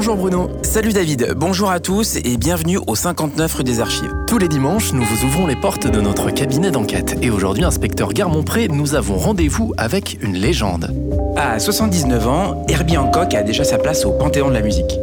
Bonjour 0.00 0.16
Bruno. 0.16 0.48
Salut 0.62 0.94
David, 0.94 1.34
bonjour 1.36 1.70
à 1.70 1.78
tous 1.78 2.16
et 2.16 2.38
bienvenue 2.38 2.78
au 2.86 2.94
59 2.94 3.54
rue 3.56 3.64
des 3.64 3.80
Archives. 3.80 4.10
Tous 4.26 4.38
les 4.38 4.48
dimanches, 4.48 4.94
nous 4.94 5.02
vous 5.02 5.26
ouvrons 5.26 5.46
les 5.46 5.56
portes 5.56 5.86
de 5.86 6.00
notre 6.00 6.30
cabinet 6.30 6.70
d'enquête. 6.70 7.18
Et 7.20 7.28
aujourd'hui, 7.28 7.64
inspecteur 7.64 8.14
Guermont-Pré, 8.14 8.68
nous 8.68 8.94
avons 8.94 9.18
rendez-vous 9.18 9.74
avec 9.76 10.16
une 10.22 10.38
légende. 10.38 10.90
À 11.36 11.58
79 11.58 12.28
ans, 12.28 12.64
Herbie 12.70 12.96
Hancock 12.96 13.34
a 13.34 13.42
déjà 13.42 13.62
sa 13.62 13.76
place 13.76 14.06
au 14.06 14.12
panthéon 14.12 14.48
de 14.48 14.54
la 14.54 14.62
musique. 14.62 14.98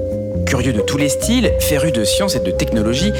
Curieux 0.48 0.73
de 0.73 0.82
tous 0.82 0.98
les 0.98 1.09
styles, 1.09 1.52
féru 1.59 1.92
de 1.92 2.04
science 2.04 2.36
et 2.36 2.40
de 2.40 2.50
technologie, 2.50 3.14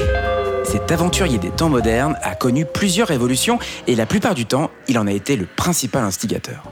cet 0.64 0.92
aventurier 0.92 1.38
des 1.38 1.52
temps 1.52 1.70
modernes 1.70 2.18
a 2.24 2.34
connu 2.34 2.66
plusieurs 2.66 3.08
révolutions 3.08 3.60
et 3.86 3.94
la 3.96 4.08
plupart 4.08 4.34
du 4.34 4.48
temps, 4.48 4.72
il 4.88 4.98
en 4.98 5.06
a 5.06 5.12
été 5.12 5.36
le 5.36 5.46
principal 5.46 6.04
instigateur. 6.04 6.64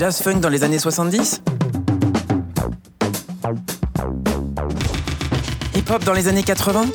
Jazz 0.00 0.22
funk 0.22 0.40
dans 0.40 0.48
les 0.48 0.64
années 0.64 0.78
70 0.78 1.42
Hip-hop 5.74 6.04
dans 6.04 6.14
les 6.14 6.26
années 6.26 6.42
80 6.42 6.86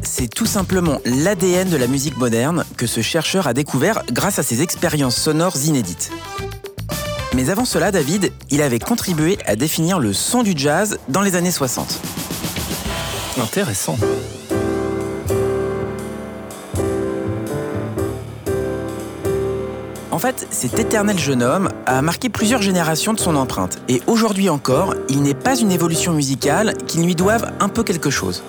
C'est 0.00 0.28
tout 0.28 0.46
simplement 0.46 1.02
l'ADN 1.04 1.68
de 1.68 1.76
la 1.76 1.86
musique 1.86 2.16
moderne 2.16 2.64
que 2.78 2.86
ce 2.86 3.02
chercheur 3.02 3.46
a 3.46 3.52
découvert 3.52 4.02
grâce 4.10 4.38
à 4.38 4.42
ses 4.42 4.62
expériences 4.62 5.16
sonores 5.16 5.66
inédites. 5.66 6.10
Mais 7.34 7.50
avant 7.50 7.66
cela, 7.66 7.90
David, 7.90 8.32
il 8.48 8.62
avait 8.62 8.78
contribué 8.78 9.36
à 9.44 9.54
définir 9.54 9.98
le 9.98 10.14
son 10.14 10.42
du 10.42 10.54
jazz 10.56 10.98
dans 11.10 11.20
les 11.20 11.34
années 11.34 11.50
60. 11.50 12.00
Intéressant. 13.38 13.98
En 20.18 20.20
fait, 20.20 20.48
cet 20.50 20.80
éternel 20.80 21.16
jeune 21.16 21.44
homme 21.44 21.68
a 21.86 22.02
marqué 22.02 22.28
plusieurs 22.28 22.60
générations 22.60 23.12
de 23.12 23.20
son 23.20 23.36
empreinte. 23.36 23.78
Et 23.88 24.02
aujourd'hui 24.08 24.48
encore, 24.50 24.96
il 25.08 25.22
n'est 25.22 25.32
pas 25.32 25.56
une 25.56 25.70
évolution 25.70 26.12
musicale 26.12 26.74
qui 26.88 26.98
lui 26.98 27.14
doive 27.14 27.52
un 27.60 27.68
peu 27.68 27.84
quelque 27.84 28.10
chose. 28.10 28.42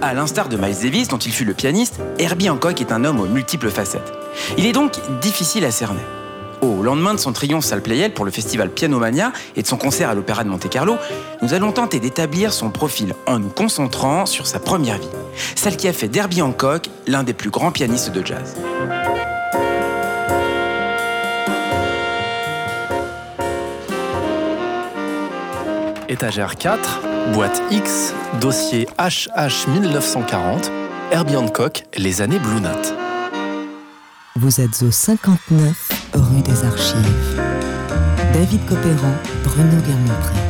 À 0.00 0.14
l'instar 0.14 0.48
de 0.48 0.56
Miles 0.56 0.76
Davis, 0.80 1.08
dont 1.08 1.18
il 1.18 1.32
fut 1.32 1.44
le 1.44 1.54
pianiste, 1.54 1.98
Herbie 2.20 2.48
Hancock 2.48 2.80
est 2.80 2.92
un 2.92 3.04
homme 3.04 3.18
aux 3.18 3.26
multiples 3.26 3.70
facettes. 3.70 4.12
Il 4.56 4.66
est 4.66 4.72
donc 4.72 5.00
difficile 5.20 5.64
à 5.64 5.72
cerner. 5.72 5.98
Au 6.62 6.82
lendemain 6.82 7.14
de 7.14 7.18
son 7.18 7.32
triomphe 7.32 7.72
al 7.72 7.80
Playel 7.80 8.12
pour 8.12 8.26
le 8.26 8.30
festival 8.30 8.68
Pianomania 8.68 9.32
et 9.56 9.62
de 9.62 9.66
son 9.66 9.78
concert 9.78 10.10
à 10.10 10.14
l'Opéra 10.14 10.44
de 10.44 10.50
Monte-Carlo, 10.50 10.96
nous 11.40 11.54
allons 11.54 11.72
tenter 11.72 12.00
d'établir 12.00 12.52
son 12.52 12.70
profil 12.70 13.14
en 13.26 13.38
nous 13.38 13.48
concentrant 13.48 14.26
sur 14.26 14.46
sa 14.46 14.58
première 14.58 14.98
vie, 14.98 15.08
celle 15.54 15.76
qui 15.76 15.88
a 15.88 15.92
fait 15.92 16.08
d'Herbie 16.08 16.42
Hancock 16.42 16.90
l'un 17.06 17.22
des 17.22 17.32
plus 17.32 17.50
grands 17.50 17.72
pianistes 17.72 18.12
de 18.12 18.24
jazz. 18.24 18.56
Étagère 26.10 26.56
4, 26.56 27.00
boîte 27.32 27.62
X, 27.70 28.12
dossier 28.40 28.86
HH 28.98 29.68
1940, 29.68 30.70
Herbie 31.12 31.36
Hancock, 31.36 31.84
les 31.96 32.20
années 32.20 32.40
Blue 32.40 32.60
Note. 32.60 32.94
Vous 34.36 34.60
êtes 34.60 34.82
au 34.82 34.90
59 34.90 35.99
rue 36.14 36.42
des 36.42 36.64
Archives. 36.64 37.40
David 38.32 38.64
Copéran, 38.66 39.14
Bruno 39.44 39.80
Guermont-Pré. 39.86 40.49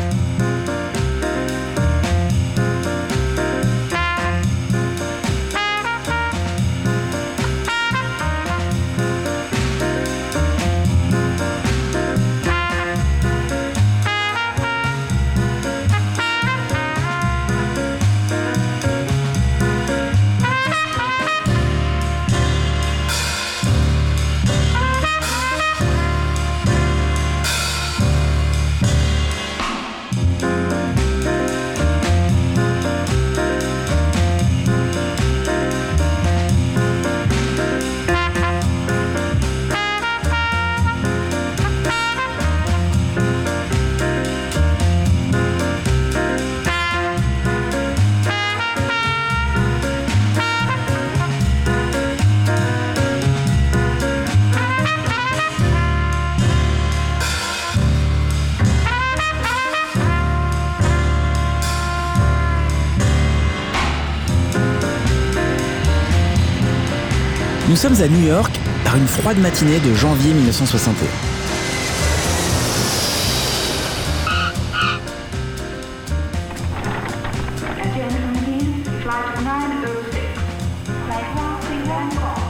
Nous 67.70 67.76
sommes 67.76 68.03
à 68.03 68.08
New 68.08 68.26
York 68.26 68.53
par 68.84 68.97
une 68.97 69.06
froide 69.06 69.38
matinée 69.38 69.78
de 69.78 69.94
janvier 69.94 70.34
1961. 70.34 71.06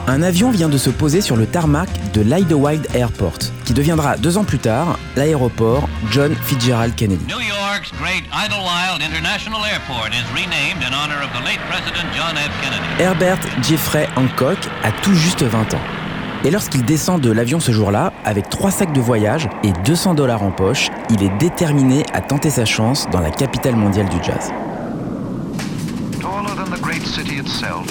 Un 0.07 0.23
avion 0.23 0.51
vient 0.51 0.71
de 0.71 0.79
se 0.79 0.89
poser 0.89 1.21
sur 1.21 1.37
le 1.37 1.45
tarmac 1.45 1.91
de 2.15 2.23
l'Idlewild 2.23 2.87
Airport, 2.95 3.39
qui 3.67 3.75
deviendra 3.75 4.17
deux 4.17 4.39
ans 4.39 4.45
plus 4.45 4.59
tard 4.59 4.99
l'aéroport 5.17 5.87
John 6.11 6.35
Fitzgerald 6.47 6.95
Kennedy. 6.95 7.27
York's 7.81 7.93
great 7.93 8.25
Idlewild 8.31 9.01
International 9.01 9.65
Airport 9.65 10.13
is 10.13 10.25
renamed 10.35 10.83
in 10.87 10.93
honor 10.93 11.17
of 11.23 11.33
the 11.33 11.41
late 11.41 11.61
President 11.61 12.13
John 12.13 12.37
F. 12.37 12.53
Kennedy. 12.61 13.03
Herbert 13.03 13.41
Jeffrey 13.63 14.07
Hancock 14.17 14.59
a 14.83 14.93
tout 15.03 15.15
juste 15.15 15.43
20 15.43 15.73
ans. 15.73 15.81
Et 16.45 16.51
lorsqu'il 16.51 16.85
descend 16.85 17.23
de 17.23 17.31
l'avion 17.33 17.59
ce 17.59 17.73
jour-là, 17.73 18.13
avec 18.27 18.51
trois 18.51 18.71
sacs 18.71 18.93
de 18.93 19.01
voyage 19.01 19.49
et 19.63 19.73
200 19.85 20.13
dollars 20.13 20.43
en 20.43 20.51
poche, 20.51 20.91
il 21.09 21.23
est 21.23 21.35
déterminé 21.39 22.05
à 22.13 22.21
tenter 22.21 22.51
sa 22.51 22.67
chance 22.67 23.09
dans 23.13 23.21
la 23.21 23.31
capitale 23.31 23.77
mondiale 23.77 24.11
du 24.11 24.19
jazz. 24.23 24.53
Taller 26.21 26.55
than 26.57 26.71
the 26.77 26.81
great 26.83 27.07
city 27.07 27.39
itself, 27.39 27.87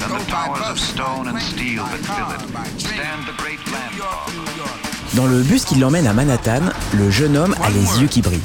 than 0.00 0.18
the 0.18 0.26
towers 0.28 0.70
of 0.70 0.78
stone 0.78 1.28
and 1.28 1.38
steel 1.40 1.84
that 1.84 2.02
fill 2.02 2.30
it, 2.34 2.78
stand 2.78 3.24
the 3.26 3.36
great 3.38 3.60
landmarks. 3.72 4.50
Dans 5.14 5.26
le 5.26 5.42
bus 5.42 5.64
qui 5.64 5.76
l'emmène 5.76 6.06
à 6.06 6.12
Manhattan, 6.12 6.60
le 6.92 7.10
jeune 7.10 7.36
homme 7.36 7.54
a 7.64 7.70
les 7.70 8.00
yeux 8.02 8.06
qui 8.06 8.20
brillent. 8.20 8.38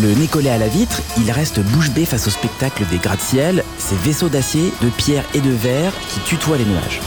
Le 0.00 0.14
nez 0.14 0.28
collé 0.28 0.50
à 0.50 0.58
la 0.58 0.68
vitre, 0.68 1.02
il 1.18 1.30
reste 1.32 1.58
bouche 1.58 1.90
bée 1.90 2.04
face 2.04 2.28
au 2.28 2.30
spectacle 2.30 2.84
des 2.90 2.98
gratte-ciel, 2.98 3.64
ces 3.78 3.96
vaisseaux 3.96 4.28
d'acier, 4.28 4.72
de 4.82 4.88
pierre 4.88 5.24
et 5.34 5.40
de 5.40 5.50
verre 5.50 5.92
qui 6.08 6.20
tutoient 6.20 6.58
les 6.58 6.64
nuages. 6.64 7.00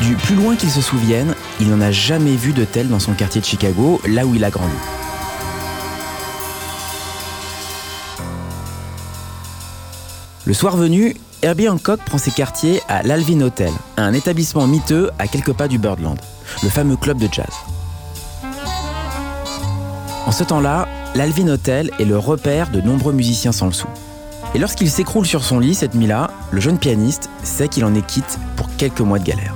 Du 0.00 0.14
plus 0.14 0.36
loin 0.36 0.56
qu'il 0.56 0.70
se 0.70 0.80
souvienne, 0.80 1.34
il 1.60 1.68
n'en 1.68 1.82
a 1.82 1.90
jamais 1.90 2.36
vu 2.36 2.54
de 2.54 2.64
tel 2.64 2.88
dans 2.88 3.00
son 3.00 3.12
quartier 3.12 3.42
de 3.42 3.46
Chicago, 3.46 4.00
là 4.06 4.24
où 4.24 4.34
il 4.34 4.42
a 4.42 4.50
grandi. 4.50 4.72
Le 10.46 10.54
soir 10.54 10.76
venu, 10.76 11.16
Herbie 11.46 11.68
Hancock 11.68 12.00
prend 12.00 12.18
ses 12.18 12.32
quartiers 12.32 12.80
à 12.88 13.04
l'Alvin 13.04 13.40
Hotel, 13.40 13.70
un 13.96 14.12
établissement 14.14 14.66
miteux 14.66 15.12
à 15.20 15.28
quelques 15.28 15.52
pas 15.52 15.68
du 15.68 15.78
Birdland, 15.78 16.18
le 16.64 16.68
fameux 16.68 16.96
club 16.96 17.18
de 17.18 17.28
jazz. 17.30 17.46
En 20.26 20.32
ce 20.32 20.42
temps-là, 20.42 20.88
l'Alvin 21.14 21.46
Hotel 21.46 21.92
est 22.00 22.04
le 22.04 22.18
repère 22.18 22.70
de 22.70 22.80
nombreux 22.80 23.12
musiciens 23.12 23.52
sans 23.52 23.66
le 23.66 23.72
sou. 23.72 23.86
Et 24.56 24.58
lorsqu'il 24.58 24.90
s'écroule 24.90 25.24
sur 25.24 25.44
son 25.44 25.60
lit 25.60 25.76
cette 25.76 25.94
nuit-là, 25.94 26.32
le 26.50 26.60
jeune 26.60 26.78
pianiste 26.78 27.30
sait 27.44 27.68
qu'il 27.68 27.84
en 27.84 27.94
est 27.94 28.04
quitte 28.04 28.40
pour 28.56 28.66
quelques 28.76 28.98
mois 28.98 29.20
de 29.20 29.24
galère. 29.24 29.55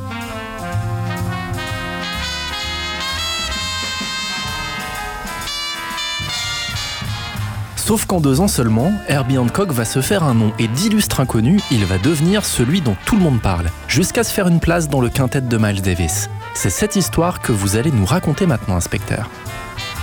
Sauf 7.90 8.06
qu'en 8.06 8.20
deux 8.20 8.40
ans 8.40 8.46
seulement, 8.46 8.92
Herbie 9.08 9.36
Hancock 9.36 9.72
va 9.72 9.84
se 9.84 10.00
faire 10.00 10.22
un 10.22 10.32
nom 10.32 10.52
et 10.60 10.68
d'illustre 10.68 11.18
inconnu, 11.18 11.58
il 11.72 11.84
va 11.84 11.98
devenir 11.98 12.44
celui 12.44 12.80
dont 12.80 12.94
tout 13.04 13.16
le 13.16 13.20
monde 13.20 13.42
parle, 13.42 13.66
jusqu'à 13.88 14.22
se 14.22 14.32
faire 14.32 14.46
une 14.46 14.60
place 14.60 14.88
dans 14.88 15.00
le 15.00 15.08
quintet 15.08 15.40
de 15.40 15.56
Miles 15.56 15.82
Davis. 15.82 16.30
C'est 16.54 16.70
cette 16.70 16.94
histoire 16.94 17.40
que 17.40 17.50
vous 17.50 17.74
allez 17.74 17.90
nous 17.90 18.04
raconter 18.04 18.46
maintenant, 18.46 18.76
inspecteur. 18.76 19.28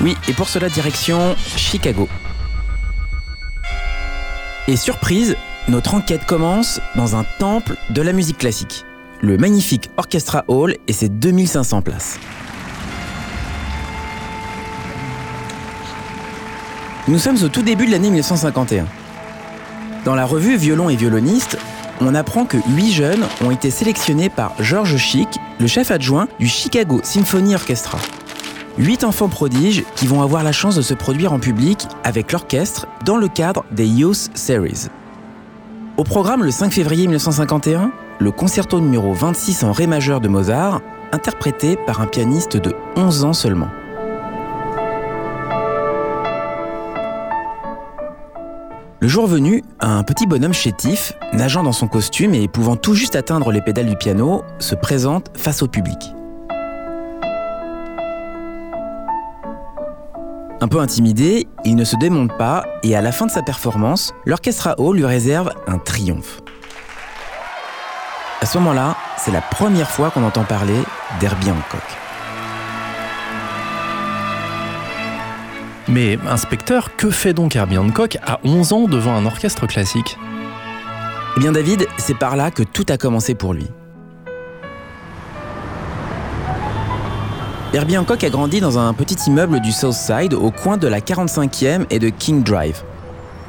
Oui, 0.01 0.17
et 0.27 0.33
pour 0.33 0.49
cela, 0.49 0.67
direction 0.67 1.33
Chicago. 1.55 2.09
Et 4.67 4.75
surprise, 4.75 5.37
notre 5.69 5.93
enquête 5.93 6.25
commence 6.25 6.81
dans 6.97 7.15
un 7.15 7.23
temple 7.39 7.77
de 7.91 8.01
la 8.01 8.11
musique 8.11 8.39
classique, 8.39 8.83
le 9.21 9.37
magnifique 9.37 9.89
Orchestra 9.95 10.43
Hall 10.49 10.75
et 10.89 10.93
ses 10.93 11.07
2500 11.07 11.83
places. 11.83 12.19
Nous 17.09 17.19
sommes 17.19 17.41
au 17.41 17.47
tout 17.47 17.61
début 17.61 17.85
de 17.85 17.91
l'année 17.91 18.09
1951. 18.09 18.85
Dans 20.03 20.13
la 20.13 20.25
revue 20.25 20.57
Violon 20.57 20.89
et 20.89 20.97
violoniste, 20.97 21.57
on 22.01 22.13
apprend 22.13 22.43
que 22.43 22.57
huit 22.67 22.91
jeunes 22.91 23.25
ont 23.41 23.49
été 23.49 23.71
sélectionnés 23.71 24.27
par 24.29 24.51
George 24.59 24.97
Schick, 24.97 25.29
le 25.57 25.67
chef 25.67 25.89
adjoint 25.89 26.27
du 26.37 26.47
Chicago 26.49 26.99
Symphony 27.03 27.55
Orchestra. 27.55 27.97
Huit 28.77 29.05
enfants 29.05 29.29
prodiges 29.29 29.85
qui 29.95 30.05
vont 30.05 30.21
avoir 30.21 30.43
la 30.43 30.51
chance 30.51 30.75
de 30.75 30.81
se 30.81 30.93
produire 30.93 31.31
en 31.31 31.39
public 31.39 31.87
avec 32.03 32.33
l'orchestre 32.33 32.87
dans 33.05 33.15
le 33.15 33.29
cadre 33.29 33.63
des 33.71 33.87
Youth 33.87 34.29
Series. 34.33 34.87
Au 35.95 36.03
programme 36.03 36.43
le 36.43 36.51
5 36.51 36.73
février 36.73 37.07
1951, 37.07 37.89
le 38.19 38.31
concerto 38.31 38.81
numéro 38.81 39.13
26 39.13 39.63
en 39.63 39.71
Ré 39.71 39.87
majeur 39.87 40.19
de 40.19 40.27
Mozart, 40.27 40.81
interprété 41.13 41.77
par 41.85 42.01
un 42.01 42.07
pianiste 42.07 42.57
de 42.57 42.75
11 42.97 43.23
ans 43.23 43.33
seulement. 43.33 43.69
Le 48.99 49.07
jour 49.07 49.27
venu, 49.27 49.63
un 49.79 50.01
petit 50.01 50.25
bonhomme 50.25 50.53
chétif, 50.53 51.13
nageant 51.31 51.61
dans 51.61 51.71
son 51.71 51.87
costume 51.87 52.33
et 52.33 52.47
pouvant 52.47 52.75
tout 52.75 52.95
juste 52.95 53.15
atteindre 53.15 53.51
les 53.51 53.61
pédales 53.61 53.85
du 53.85 53.95
piano, 53.95 54.43
se 54.57 54.73
présente 54.73 55.29
face 55.37 55.61
au 55.61 55.67
public. 55.67 56.15
Un 60.59 60.67
peu 60.67 60.79
intimidé, 60.79 61.47
il 61.63 61.75
ne 61.75 61.83
se 61.83 61.95
démonte 61.97 62.35
pas 62.39 62.65
et 62.81 62.95
à 62.95 63.01
la 63.01 63.11
fin 63.11 63.27
de 63.27 63.31
sa 63.31 63.43
performance, 63.43 64.15
l'orchestre 64.25 64.69
à 64.69 64.79
haut 64.79 64.93
lui 64.93 65.05
réserve 65.05 65.51
un 65.67 65.77
triomphe. 65.77 66.41
À 68.41 68.47
ce 68.47 68.57
moment-là, 68.57 68.97
c'est 69.17 69.31
la 69.31 69.41
première 69.41 69.91
fois 69.91 70.09
qu'on 70.09 70.23
entend 70.23 70.43
parler 70.43 70.81
d'Herbie 71.19 71.51
Hancock. 71.51 72.06
Mais 75.89 76.19
inspecteur, 76.27 76.97
que 76.97 77.09
fait 77.09 77.33
donc 77.33 77.55
Herbie 77.55 77.77
Hancock 77.77 78.17
à 78.25 78.39
11 78.43 78.73
ans 78.73 78.87
devant 78.87 79.15
un 79.15 79.25
orchestre 79.25 79.67
classique? 79.67 80.17
Eh 81.37 81.39
bien 81.39 81.53
David, 81.53 81.87
c'est 81.97 82.17
par 82.17 82.35
là 82.35 82.51
que 82.51 82.63
tout 82.63 82.85
a 82.89 82.97
commencé 82.97 83.35
pour 83.35 83.53
lui. 83.53 83.67
Herbie 87.73 87.97
Hancock 87.97 88.23
a 88.23 88.29
grandi 88.29 88.59
dans 88.59 88.79
un 88.79 88.93
petit 88.93 89.17
immeuble 89.27 89.61
du 89.61 89.71
South 89.71 89.93
Side 89.93 90.33
au 90.33 90.51
coin 90.51 90.77
de 90.77 90.87
la 90.87 90.99
45e 90.99 91.85
et 91.89 91.99
de 91.99 92.09
King 92.09 92.43
Drive. 92.43 92.83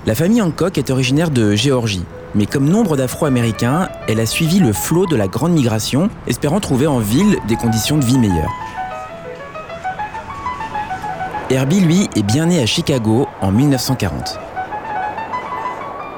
La 0.07 0.15
famille 0.15 0.41
Hancock 0.41 0.79
est 0.79 0.91
originaire 0.91 1.31
de 1.31 1.57
Géorgie, 1.57 2.05
mais 2.37 2.47
comme 2.47 2.69
nombre 2.69 2.97
d'Afro-Américains, 2.97 3.89
elle 4.07 4.21
a 4.21 4.27
suivi 4.27 4.61
le 4.61 4.73
flot 4.73 5.07
de 5.07 5.17
la 5.17 5.27
grande 5.27 5.53
migration, 5.53 6.09
espérant 6.29 6.61
trouver 6.61 6.87
en 6.87 7.01
ville 7.01 7.39
des 7.49 7.57
conditions 7.57 7.97
de 7.97 8.05
vie 8.05 8.19
meilleures. 8.19 8.53
Herbie, 11.51 11.81
lui, 11.81 12.11
est 12.15 12.23
bien 12.23 12.45
né 12.45 12.63
à 12.63 12.67
Chicago 12.67 13.27
en 13.41 13.51
1940. 13.51 14.39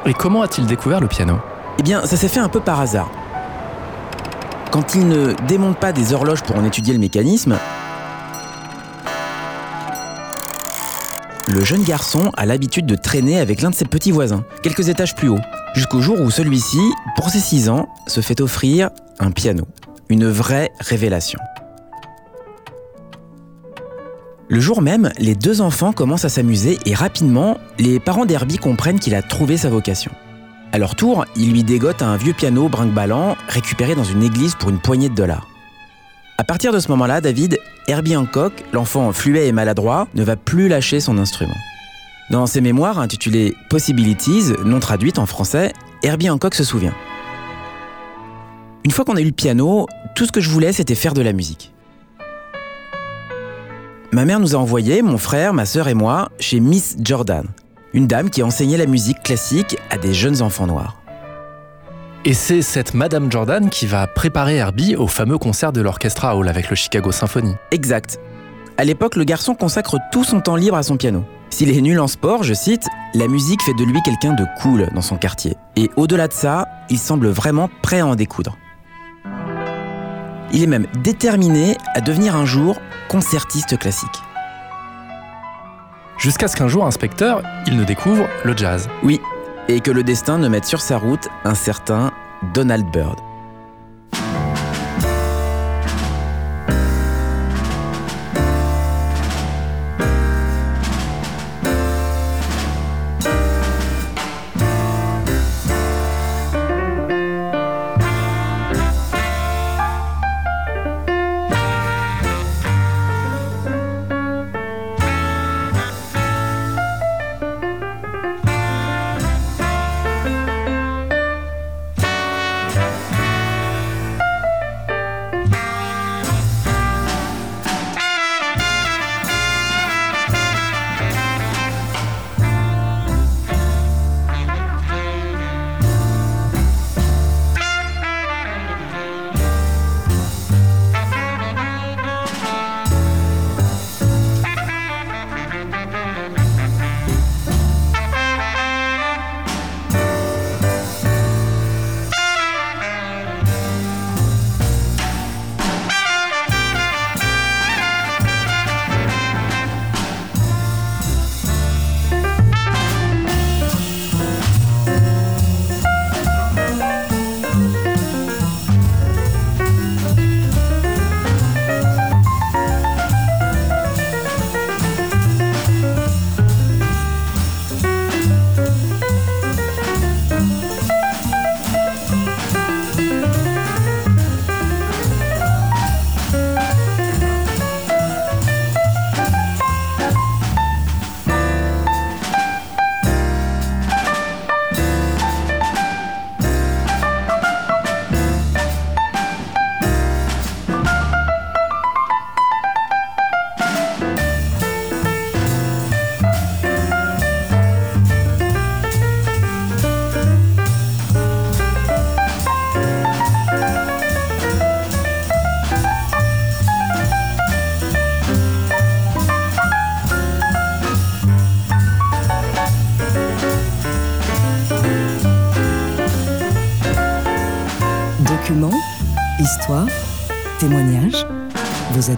Et 0.06 0.12
comment 0.12 0.42
a-t-il 0.42 0.66
découvert 0.66 1.00
le 1.00 1.06
piano? 1.06 1.38
Eh 1.78 1.84
bien, 1.84 2.04
ça 2.04 2.16
s'est 2.16 2.26
fait 2.26 2.40
un 2.40 2.48
peu 2.48 2.58
par 2.58 2.80
hasard. 2.80 3.08
Quand 4.72 4.96
il 4.96 5.06
ne 5.06 5.34
démonte 5.46 5.78
pas 5.78 5.92
des 5.92 6.12
horloges 6.12 6.42
pour 6.42 6.56
en 6.56 6.64
étudier 6.64 6.92
le 6.92 6.98
mécanisme, 6.98 7.56
le 11.46 11.64
jeune 11.64 11.84
garçon 11.84 12.32
a 12.36 12.44
l'habitude 12.44 12.86
de 12.86 12.96
traîner 12.96 13.38
avec 13.38 13.62
l'un 13.62 13.70
de 13.70 13.74
ses 13.76 13.84
petits 13.84 14.10
voisins, 14.10 14.42
quelques 14.64 14.88
étages 14.88 15.14
plus 15.14 15.28
haut, 15.28 15.40
jusqu'au 15.74 16.00
jour 16.00 16.20
où 16.20 16.32
celui-ci, 16.32 16.80
pour 17.14 17.30
ses 17.30 17.40
6 17.40 17.68
ans, 17.68 17.88
se 18.08 18.20
fait 18.20 18.40
offrir 18.40 18.90
un 19.20 19.30
piano. 19.30 19.68
Une 20.08 20.28
vraie 20.28 20.72
révélation. 20.80 21.38
Le 24.52 24.58
jour 24.58 24.82
même, 24.82 25.12
les 25.16 25.36
deux 25.36 25.60
enfants 25.60 25.92
commencent 25.92 26.24
à 26.24 26.28
s'amuser 26.28 26.76
et 26.84 26.92
rapidement, 26.92 27.58
les 27.78 28.00
parents 28.00 28.26
d'Herbie 28.26 28.58
comprennent 28.58 28.98
qu'il 28.98 29.14
a 29.14 29.22
trouvé 29.22 29.56
sa 29.56 29.70
vocation. 29.70 30.10
À 30.72 30.78
leur 30.78 30.96
tour, 30.96 31.24
ils 31.36 31.52
lui 31.52 31.62
dégotent 31.62 32.02
un 32.02 32.16
vieux 32.16 32.32
piano 32.32 32.68
brinque-ballant 32.68 33.36
récupéré 33.46 33.94
dans 33.94 34.02
une 34.02 34.24
église 34.24 34.56
pour 34.56 34.70
une 34.70 34.80
poignée 34.80 35.08
de 35.08 35.14
dollars. 35.14 35.46
À 36.36 36.42
partir 36.42 36.72
de 36.72 36.80
ce 36.80 36.88
moment-là, 36.88 37.20
David, 37.20 37.60
Herbie 37.86 38.16
Hancock, 38.16 38.64
l'enfant 38.72 39.12
fluet 39.12 39.46
et 39.46 39.52
maladroit, 39.52 40.08
ne 40.16 40.24
va 40.24 40.34
plus 40.34 40.66
lâcher 40.66 40.98
son 40.98 41.16
instrument. 41.16 41.54
Dans 42.32 42.48
ses 42.48 42.60
mémoires 42.60 42.98
intitulées 42.98 43.54
Possibilities, 43.68 44.52
non 44.64 44.80
traduites 44.80 45.20
en 45.20 45.26
français, 45.26 45.72
Herbie 46.02 46.28
Hancock 46.28 46.56
se 46.56 46.64
souvient. 46.64 46.94
Une 48.84 48.90
fois 48.90 49.04
qu'on 49.04 49.14
a 49.14 49.20
eu 49.20 49.26
le 49.26 49.30
piano, 49.30 49.86
tout 50.16 50.26
ce 50.26 50.32
que 50.32 50.40
je 50.40 50.50
voulais, 50.50 50.72
c'était 50.72 50.96
faire 50.96 51.14
de 51.14 51.22
la 51.22 51.32
musique. 51.32 51.72
Ma 54.12 54.24
mère 54.24 54.40
nous 54.40 54.56
a 54.56 54.58
envoyé, 54.58 55.02
mon 55.02 55.18
frère, 55.18 55.54
ma 55.54 55.64
sœur 55.64 55.86
et 55.86 55.94
moi, 55.94 56.30
chez 56.40 56.58
Miss 56.58 56.96
Jordan, 57.00 57.46
une 57.94 58.08
dame 58.08 58.28
qui 58.28 58.42
enseignait 58.42 58.76
la 58.76 58.86
musique 58.86 59.22
classique 59.22 59.78
à 59.88 59.98
des 59.98 60.12
jeunes 60.12 60.42
enfants 60.42 60.66
noirs. 60.66 61.00
Et 62.24 62.34
c'est 62.34 62.60
cette 62.60 62.92
Madame 62.92 63.30
Jordan 63.30 63.70
qui 63.70 63.86
va 63.86 64.08
préparer 64.08 64.56
Herbie 64.56 64.96
au 64.96 65.06
fameux 65.06 65.38
concert 65.38 65.72
de 65.72 65.80
l'Orchestra 65.80 66.36
Hall 66.36 66.48
avec 66.48 66.70
le 66.70 66.74
Chicago 66.74 67.12
Symphony. 67.12 67.54
Exact. 67.70 68.18
À 68.78 68.84
l'époque, 68.84 69.14
le 69.14 69.22
garçon 69.22 69.54
consacre 69.54 69.96
tout 70.10 70.24
son 70.24 70.40
temps 70.40 70.56
libre 70.56 70.76
à 70.76 70.82
son 70.82 70.96
piano. 70.96 71.24
S'il 71.50 71.70
est 71.70 71.80
nul 71.80 72.00
en 72.00 72.08
sport, 72.08 72.42
je 72.42 72.52
cite, 72.52 72.88
la 73.14 73.28
musique 73.28 73.62
fait 73.62 73.74
de 73.74 73.84
lui 73.84 74.02
quelqu'un 74.02 74.32
de 74.32 74.44
cool 74.60 74.88
dans 74.92 75.02
son 75.02 75.18
quartier. 75.18 75.56
Et 75.76 75.88
au-delà 75.94 76.26
de 76.26 76.32
ça, 76.32 76.66
il 76.90 76.98
semble 76.98 77.28
vraiment 77.28 77.70
prêt 77.80 78.00
à 78.00 78.06
en 78.06 78.16
découdre. 78.16 78.56
Il 80.52 80.62
est 80.62 80.66
même 80.66 80.86
déterminé 81.02 81.76
à 81.94 82.00
devenir 82.00 82.34
un 82.34 82.44
jour 82.44 82.80
concertiste 83.08 83.78
classique. 83.78 84.22
Jusqu'à 86.18 86.48
ce 86.48 86.56
qu'un 86.56 86.68
jour, 86.68 86.84
inspecteur, 86.84 87.42
il 87.66 87.76
ne 87.76 87.84
découvre 87.84 88.28
le 88.44 88.56
jazz. 88.56 88.88
Oui, 89.02 89.20
et 89.68 89.80
que 89.80 89.90
le 89.90 90.02
destin 90.02 90.38
ne 90.38 90.48
mette 90.48 90.66
sur 90.66 90.80
sa 90.80 90.98
route 90.98 91.28
un 91.44 91.54
certain 91.54 92.12
Donald 92.52 92.86
Byrd. 92.90 93.29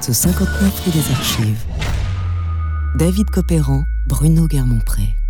Au 0.08 0.12
59 0.12 0.84
rue 0.84 0.90
des 0.90 1.10
Archives. 1.12 1.64
David 2.96 3.30
Copéran, 3.30 3.84
Bruno 4.06 4.46
Guermont-Pré. 4.48 5.21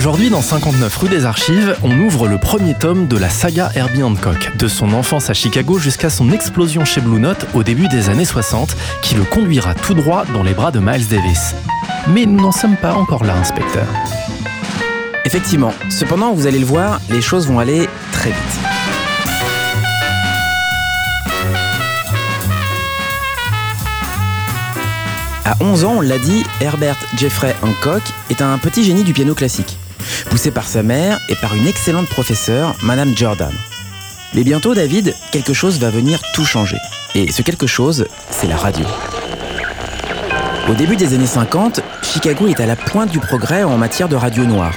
Aujourd'hui, 0.00 0.30
dans 0.30 0.40
59 0.40 0.96
rue 0.96 1.10
des 1.10 1.26
Archives, 1.26 1.76
on 1.82 2.00
ouvre 2.00 2.26
le 2.26 2.38
premier 2.38 2.72
tome 2.72 3.06
de 3.06 3.18
la 3.18 3.28
saga 3.28 3.70
Herbie 3.74 4.02
Hancock, 4.02 4.56
de 4.56 4.66
son 4.66 4.94
enfance 4.94 5.28
à 5.28 5.34
Chicago 5.34 5.78
jusqu'à 5.78 6.08
son 6.08 6.32
explosion 6.32 6.86
chez 6.86 7.02
Blue 7.02 7.20
Note 7.20 7.46
au 7.52 7.62
début 7.62 7.86
des 7.86 8.08
années 8.08 8.24
60, 8.24 8.74
qui 9.02 9.14
le 9.14 9.24
conduira 9.24 9.74
tout 9.74 9.92
droit 9.92 10.24
dans 10.32 10.42
les 10.42 10.54
bras 10.54 10.70
de 10.70 10.78
Miles 10.78 11.06
Davis. 11.06 11.54
Mais 12.08 12.24
nous 12.24 12.40
n'en 12.40 12.50
sommes 12.50 12.78
pas 12.78 12.94
encore 12.94 13.24
là, 13.24 13.36
inspecteur. 13.36 13.84
Effectivement, 15.26 15.74
cependant, 15.90 16.32
vous 16.32 16.46
allez 16.46 16.60
le 16.60 16.64
voir, 16.64 16.98
les 17.10 17.20
choses 17.20 17.46
vont 17.46 17.58
aller 17.58 17.86
très 18.10 18.30
vite. 18.30 18.58
À 25.44 25.56
11 25.60 25.84
ans, 25.84 25.94
on 25.98 26.00
l'a 26.00 26.18
dit, 26.18 26.42
Herbert 26.62 26.96
Jeffrey 27.18 27.54
Hancock 27.60 28.02
est 28.30 28.40
un 28.40 28.56
petit 28.56 28.82
génie 28.82 29.04
du 29.04 29.12
piano 29.12 29.34
classique, 29.34 29.76
poussé 30.24 30.50
par 30.50 30.66
sa 30.66 30.82
mère 30.82 31.18
et 31.28 31.34
par 31.36 31.54
une 31.54 31.66
excellente 31.66 32.08
professeure, 32.08 32.74
Madame 32.82 33.16
Jordan. 33.16 33.52
Mais 34.34 34.44
bientôt, 34.44 34.74
David, 34.74 35.14
quelque 35.32 35.52
chose 35.52 35.78
va 35.78 35.90
venir 35.90 36.20
tout 36.34 36.44
changer. 36.44 36.76
Et 37.14 37.32
ce 37.32 37.42
quelque 37.42 37.66
chose, 37.66 38.06
c'est 38.30 38.46
la 38.46 38.56
radio. 38.56 38.84
Au 40.68 40.74
début 40.74 40.96
des 40.96 41.14
années 41.14 41.26
50, 41.26 41.80
Chicago 42.02 42.46
est 42.46 42.60
à 42.60 42.66
la 42.66 42.76
pointe 42.76 43.10
du 43.10 43.18
progrès 43.18 43.64
en 43.64 43.76
matière 43.76 44.08
de 44.08 44.16
radio 44.16 44.44
noire. 44.44 44.74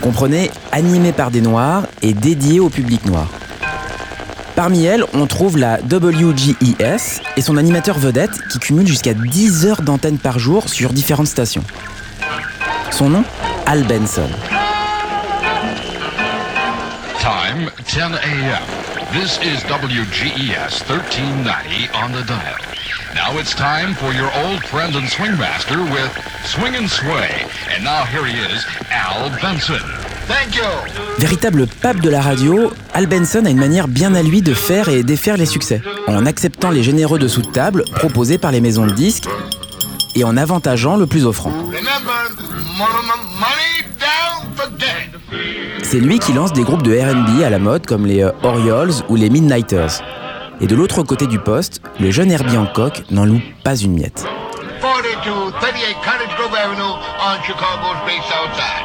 Comprenez, 0.00 0.50
animée 0.72 1.12
par 1.12 1.30
des 1.30 1.40
noirs 1.40 1.84
et 2.02 2.14
dédiée 2.14 2.60
au 2.60 2.68
public 2.68 3.04
noir. 3.06 3.28
Parmi 4.56 4.84
elles, 4.84 5.04
on 5.12 5.26
trouve 5.26 5.58
la 5.58 5.78
WGES 5.80 7.20
et 7.36 7.42
son 7.42 7.56
animateur 7.56 7.98
vedette 7.98 8.30
qui 8.50 8.58
cumule 8.58 8.86
jusqu'à 8.86 9.14
10 9.14 9.66
heures 9.66 9.82
d'antenne 9.82 10.18
par 10.18 10.38
jour 10.38 10.68
sur 10.68 10.92
différentes 10.92 11.28
stations. 11.28 11.64
Son 12.90 13.10
nom 13.10 13.24
Al 13.66 13.84
Benson. 13.84 14.55
Time 17.56 17.70
10 17.86 18.12
a.m. 18.12 18.64
This 19.12 19.38
is 19.38 19.64
WGES 19.64 20.84
1390 20.84 21.88
on 21.94 22.12
the 22.12 22.22
dial. 22.26 22.60
Now 23.14 23.38
it's 23.38 23.54
time 23.54 23.94
for 23.94 24.12
your 24.12 24.30
old 24.44 24.62
friend 24.64 24.94
and 24.94 25.08
swingmaster 25.08 25.80
with 25.90 26.12
Swing 26.44 26.76
and 26.76 26.86
Sway. 26.86 27.30
And 27.74 27.82
now 27.82 28.04
here 28.04 28.26
he 28.26 28.36
is, 28.36 28.66
Al 28.90 29.30
Benson. 29.40 29.80
Thank 30.28 30.54
you. 30.54 30.68
Véritable 31.18 31.66
pape 31.66 32.00
de 32.00 32.10
la 32.10 32.20
radio, 32.20 32.70
Al 32.92 33.06
Benson 33.06 33.46
a 33.46 33.50
une 33.50 33.58
manière 33.58 33.88
bien 33.88 34.14
à 34.14 34.22
lui 34.22 34.42
de 34.42 34.52
faire 34.52 34.90
et 34.90 35.02
défaire 35.02 35.38
les 35.38 35.46
succès, 35.46 35.80
en 36.08 36.26
acceptant 36.26 36.70
les 36.70 36.82
généreux 36.82 37.18
dessous 37.18 37.40
de 37.40 37.50
table 37.50 37.84
proposés 37.94 38.36
par 38.36 38.52
les 38.52 38.60
maisons 38.60 38.86
de 38.86 38.92
disques 38.92 39.28
et 40.14 40.24
en 40.24 40.36
avantageant 40.36 40.98
le 40.98 41.06
plus 41.06 41.24
offrant. 41.24 41.52
Remember, 41.72 42.12
C'est 45.88 46.00
lui 46.00 46.18
qui 46.18 46.32
lance 46.32 46.52
des 46.52 46.64
groupes 46.64 46.82
de 46.82 46.98
RB 46.98 47.44
à 47.44 47.48
la 47.48 47.60
mode 47.60 47.86
comme 47.86 48.06
les 48.06 48.20
euh, 48.20 48.32
Orioles 48.42 48.90
ou 49.08 49.14
les 49.14 49.30
Midnighters. 49.30 50.02
Et 50.60 50.66
de 50.66 50.74
l'autre 50.74 51.04
côté 51.04 51.28
du 51.28 51.38
poste, 51.38 51.80
le 52.00 52.10
jeune 52.10 52.32
Herbie 52.32 52.56
Hancock 52.56 53.04
n'en 53.12 53.24
loue 53.24 53.40
pas 53.62 53.76
une 53.76 53.92
miette. 53.92 54.26
4238 54.80 55.94
Cottage 56.02 56.36
Grove 56.36 56.56
Avenue 56.56 56.82
on 56.82 57.40
Chicago's 57.44 58.02
Bay 58.04 58.18
South 58.28 58.52
Side. 58.56 58.84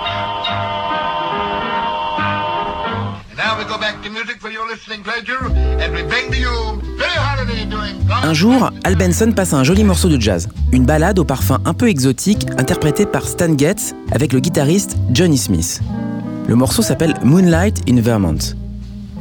And 3.31 3.35
now 3.35 3.57
we 3.57 3.65
go 3.65 3.79
back 3.79 3.99
to 4.03 4.09
music 4.11 4.39
for 4.39 4.51
your 4.51 4.67
listening 4.69 5.01
pleasure, 5.01 5.41
and 5.81 5.91
we 5.95 6.03
bring 6.03 6.29
to 6.29 6.37
you 6.37 6.79
Billie 6.99 7.17
Holiday 7.17 7.65
doing 7.65 7.95
Un 8.23 8.33
jour, 8.35 8.69
Al 8.83 8.95
Benson 8.95 9.31
passe 9.31 9.53
un 9.55 9.63
joli 9.63 9.83
morceau 9.83 10.07
de 10.07 10.21
jazz, 10.21 10.49
une 10.71 10.85
ballade 10.85 11.17
au 11.17 11.25
parfum 11.25 11.57
un 11.65 11.73
peu 11.73 11.89
exotique 11.89 12.45
interprétée 12.59 13.07
par 13.07 13.23
Stan 13.23 13.57
Getz 13.57 13.95
avec 14.11 14.33
le 14.33 14.39
guitariste 14.39 14.97
Johnny 15.11 15.39
Smith. 15.39 15.81
Le 16.51 16.57
morceau 16.57 16.81
s'appelle 16.81 17.13
Moonlight 17.23 17.89
in 17.89 18.01
Vermont. 18.01 18.35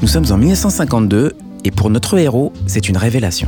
Nous 0.03 0.09
sommes 0.09 0.25
en 0.33 0.37
1952 0.37 1.37
et 1.63 1.71
pour 1.71 1.89
notre 1.89 2.19
héros, 2.19 2.53
c'est 2.67 2.89
une 2.89 2.97
révélation. 2.97 3.47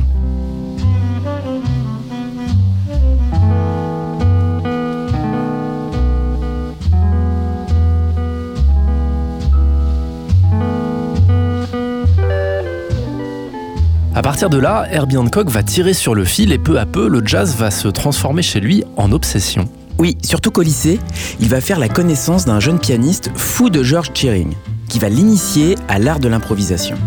À 14.15 14.21
partir 14.21 14.49
de 14.49 14.57
là, 14.57 14.87
Herbie 14.89 15.17
Hancock 15.17 15.49
va 15.49 15.61
tirer 15.61 15.91
sur 15.91 16.15
le 16.15 16.23
fil 16.23 16.53
et 16.53 16.57
peu 16.57 16.79
à 16.79 16.85
peu, 16.85 17.09
le 17.09 17.21
jazz 17.25 17.57
va 17.57 17.69
se 17.69 17.89
transformer 17.89 18.43
chez 18.43 18.61
lui 18.61 18.85
en 18.95 19.11
obsession. 19.11 19.67
Oui, 20.03 20.17
surtout 20.21 20.51
qu'au 20.51 20.63
lycée, 20.63 20.99
il 21.39 21.47
va 21.47 21.61
faire 21.61 21.79
la 21.79 21.87
connaissance 21.87 22.43
d'un 22.43 22.59
jeune 22.59 22.77
pianiste 22.77 23.31
fou 23.35 23.69
de 23.69 23.83
George 23.83 24.11
Shearing, 24.13 24.51
qui 24.89 24.99
va 24.99 25.07
l'initier 25.07 25.75
à 25.87 25.97
l'art 25.97 26.19
de 26.19 26.27
l'improvisation. 26.27 26.97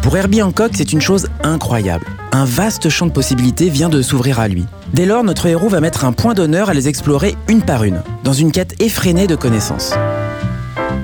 Pour 0.00 0.16
Herbie 0.16 0.40
Hancock, 0.40 0.70
c'est 0.74 0.94
une 0.94 1.02
chose 1.02 1.28
incroyable. 1.42 2.06
Un 2.32 2.46
vaste 2.46 2.88
champ 2.88 3.04
de 3.04 3.12
possibilités 3.12 3.68
vient 3.68 3.90
de 3.90 4.00
s'ouvrir 4.00 4.40
à 4.40 4.48
lui. 4.48 4.64
Dès 4.94 5.04
lors, 5.04 5.24
notre 5.24 5.44
héros 5.44 5.68
va 5.68 5.80
mettre 5.80 6.06
un 6.06 6.12
point 6.12 6.32
d'honneur 6.32 6.70
à 6.70 6.72
les 6.72 6.88
explorer 6.88 7.36
une 7.48 7.60
par 7.60 7.84
une, 7.84 8.00
dans 8.24 8.32
une 8.32 8.50
quête 8.50 8.80
effrénée 8.80 9.26
de 9.26 9.36
connaissances. 9.36 9.92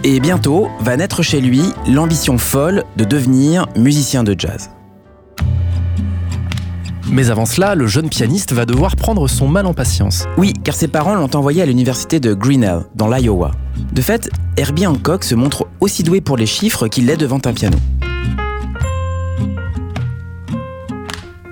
Et 0.04 0.18
bientôt 0.18 0.68
va 0.80 0.96
naître 0.96 1.22
chez 1.22 1.40
lui 1.40 1.62
l'ambition 1.86 2.36
folle 2.36 2.82
de 2.96 3.04
devenir 3.04 3.68
musicien 3.76 4.24
de 4.24 4.34
jazz. 4.36 4.70
Mais 7.08 7.30
avant 7.30 7.46
cela, 7.46 7.76
le 7.76 7.86
jeune 7.86 8.08
pianiste 8.08 8.52
va 8.52 8.66
devoir 8.66 8.96
prendre 8.96 9.28
son 9.28 9.46
mal 9.46 9.64
en 9.64 9.74
patience. 9.74 10.24
Oui, 10.38 10.54
car 10.64 10.74
ses 10.74 10.88
parents 10.88 11.14
l'ont 11.14 11.30
envoyé 11.36 11.62
à 11.62 11.66
l'université 11.66 12.18
de 12.18 12.34
Grinnell, 12.34 12.80
dans 12.96 13.06
l'Iowa. 13.06 13.52
De 13.92 14.02
fait, 14.02 14.28
Herbie 14.56 14.88
Hancock 14.88 15.22
se 15.22 15.36
montre 15.36 15.68
aussi 15.78 16.02
doué 16.02 16.20
pour 16.20 16.36
les 16.36 16.46
chiffres 16.46 16.88
qu'il 16.88 17.06
l'est 17.06 17.16
devant 17.16 17.40
un 17.44 17.52
piano. 17.52 17.76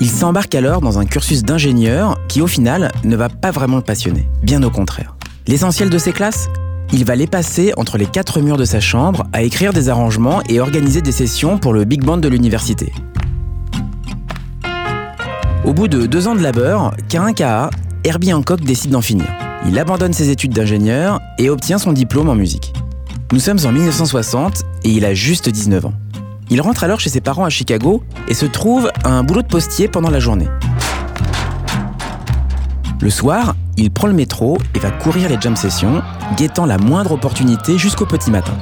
Il 0.01 0.09
s'embarque 0.09 0.57
alors 0.57 0.81
dans 0.81 0.99
un 0.99 1.05
cursus 1.05 1.45
d'ingénieur 1.45 2.19
qui, 2.27 2.41
au 2.41 2.49
final, 2.49 2.91
ne 3.05 3.15
va 3.15 3.29
pas 3.29 3.53
vraiment 3.53 3.77
le 3.77 3.83
passionner. 3.83 4.29
Bien 4.43 4.61
au 4.65 4.71
contraire. 4.71 5.15
L'essentiel 5.47 5.89
de 5.89 5.99
ses 5.99 6.13
classes? 6.13 6.49
Il 6.93 7.05
va 7.05 7.15
les 7.15 7.29
passer 7.29 7.73
entre 7.77 7.99
les 7.99 8.07
quatre 8.07 8.41
murs 8.41 8.57
de 8.57 8.65
sa 8.65 8.81
chambre 8.81 9.25
à 9.33 9.43
écrire 9.43 9.73
des 9.73 9.89
arrangements 9.89 10.43
et 10.49 10.59
organiser 10.59 11.03
des 11.03 11.13
sessions 11.13 11.57
pour 11.57 11.73
le 11.73 11.85
big 11.85 12.03
band 12.03 12.17
de 12.17 12.29
l'université. 12.29 12.93
Au 15.65 15.73
bout 15.73 15.87
de 15.87 16.07
deux 16.07 16.27
ans 16.27 16.35
de 16.35 16.43
labeur, 16.43 16.93
qu'à 17.09 17.23
un 17.23 17.33
KA, 17.33 17.71
Herbie 18.03 18.33
Hancock 18.33 18.63
décide 18.63 18.91
d'en 18.91 19.03
finir. 19.03 19.27
Il 19.69 19.79
abandonne 19.79 20.13
ses 20.13 20.31
études 20.31 20.53
d'ingénieur 20.53 21.21
et 21.39 21.49
obtient 21.49 21.79
son 21.79 21.93
diplôme 21.93 22.29
en 22.29 22.35
musique. 22.35 22.73
Nous 23.31 23.39
sommes 23.39 23.61
en 23.65 23.71
1960 23.71 24.65
et 24.83 24.89
il 24.89 25.05
a 25.05 25.15
juste 25.15 25.49
19 25.49 25.87
ans. 25.87 25.95
Il 26.51 26.61
rentre 26.61 26.83
alors 26.83 26.99
chez 26.99 27.11
ses 27.11 27.21
parents 27.21 27.45
à 27.45 27.51
Chicago 27.51 28.03
et 28.27 28.35
se 28.35 28.47
trouve 28.47 28.91
à 29.05 29.11
un 29.11 29.23
boulot 29.23 29.43
de 29.43 29.47
postier 29.47 29.87
pendant 29.87 30.11
la 30.11 30.19
journée. 30.19 30.49
Le 33.01 33.11
soir, 33.11 33.55
il 33.81 33.91
prend 33.91 34.09
le 34.09 34.13
métro 34.13 34.59
et 34.75 34.79
va 34.79 34.91
courir 34.91 35.31
les 35.31 35.41
jam 35.41 35.57
sessions, 35.57 36.03
guettant 36.37 36.67
la 36.67 36.77
moindre 36.77 37.13
opportunité 37.13 37.79
jusqu'au 37.79 38.05
petit 38.05 38.31
matin. 38.31 38.53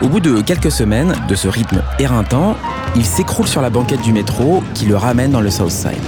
Au 0.00 0.06
bout 0.06 0.20
de 0.20 0.40
quelques 0.40 0.70
semaines 0.70 1.14
de 1.28 1.34
ce 1.34 1.48
rythme 1.48 1.82
éreintant, 1.98 2.56
il 2.94 3.04
s'écroule 3.04 3.48
sur 3.48 3.60
la 3.60 3.68
banquette 3.68 4.02
du 4.02 4.12
métro 4.12 4.62
qui 4.74 4.86
le 4.86 4.96
ramène 4.96 5.32
dans 5.32 5.40
le 5.40 5.50
South 5.50 5.72
Side. 5.72 5.98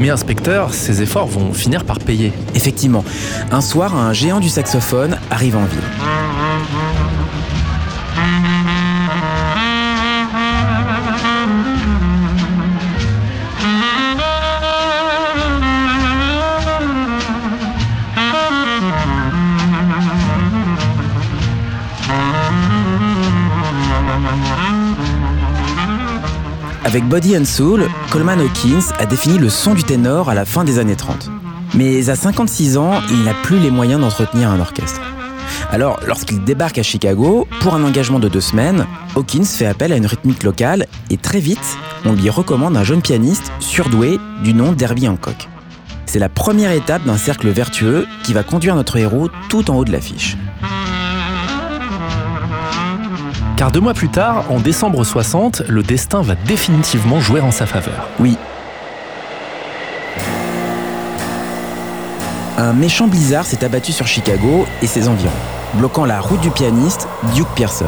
Mais 0.00 0.10
inspecteur, 0.10 0.74
ses 0.74 1.02
efforts 1.02 1.28
vont 1.28 1.52
finir 1.52 1.84
par 1.84 2.00
payer. 2.00 2.32
Effectivement, 2.56 3.04
un 3.52 3.60
soir, 3.60 3.96
un 3.96 4.12
géant 4.12 4.40
du 4.40 4.48
saxophone 4.48 5.18
arrive 5.30 5.56
en 5.56 5.64
ville. 5.64 6.41
Avec 26.92 27.08
Body 27.08 27.38
and 27.38 27.46
Soul, 27.46 27.88
Coleman 28.10 28.38
Hawkins 28.38 28.92
a 28.98 29.06
défini 29.06 29.38
le 29.38 29.48
son 29.48 29.72
du 29.72 29.82
ténor 29.82 30.28
à 30.28 30.34
la 30.34 30.44
fin 30.44 30.62
des 30.62 30.78
années 30.78 30.94
30. 30.94 31.30
Mais 31.72 32.10
à 32.10 32.16
56 32.16 32.76
ans, 32.76 33.00
il 33.10 33.24
n'a 33.24 33.32
plus 33.32 33.58
les 33.58 33.70
moyens 33.70 33.98
d'entretenir 33.98 34.50
un 34.50 34.60
orchestre. 34.60 35.00
Alors, 35.70 36.00
lorsqu'il 36.06 36.44
débarque 36.44 36.76
à 36.76 36.82
Chicago, 36.82 37.48
pour 37.62 37.74
un 37.74 37.82
engagement 37.82 38.18
de 38.18 38.28
deux 38.28 38.42
semaines, 38.42 38.84
Hawkins 39.16 39.46
fait 39.46 39.64
appel 39.64 39.90
à 39.94 39.96
une 39.96 40.04
rythmique 40.04 40.42
locale 40.42 40.86
et 41.08 41.16
très 41.16 41.40
vite, 41.40 41.78
on 42.04 42.12
lui 42.12 42.28
recommande 42.28 42.76
un 42.76 42.84
jeune 42.84 43.00
pianiste 43.00 43.50
surdoué 43.58 44.20
du 44.44 44.52
nom 44.52 44.72
d'Herbie 44.72 45.08
Hancock. 45.08 45.48
C'est 46.04 46.18
la 46.18 46.28
première 46.28 46.72
étape 46.72 47.06
d'un 47.06 47.16
cercle 47.16 47.48
vertueux 47.48 48.06
qui 48.22 48.34
va 48.34 48.42
conduire 48.42 48.76
notre 48.76 48.98
héros 48.98 49.30
tout 49.48 49.70
en 49.70 49.76
haut 49.76 49.86
de 49.86 49.92
l'affiche. 49.92 50.36
Car 53.62 53.70
deux 53.70 53.78
mois 53.78 53.94
plus 53.94 54.08
tard, 54.08 54.46
en 54.50 54.58
décembre 54.58 55.04
60, 55.04 55.62
le 55.68 55.84
destin 55.84 56.20
va 56.20 56.34
définitivement 56.34 57.20
jouer 57.20 57.40
en 57.40 57.52
sa 57.52 57.64
faveur. 57.64 58.08
Oui. 58.18 58.36
Un 62.58 62.72
méchant 62.72 63.06
blizzard 63.06 63.46
s'est 63.46 63.64
abattu 63.64 63.92
sur 63.92 64.08
Chicago 64.08 64.66
et 64.82 64.88
ses 64.88 65.06
environs, 65.06 65.30
bloquant 65.74 66.04
la 66.04 66.18
route 66.18 66.40
du 66.40 66.50
pianiste 66.50 67.06
Duke 67.36 67.46
Pearson. 67.54 67.86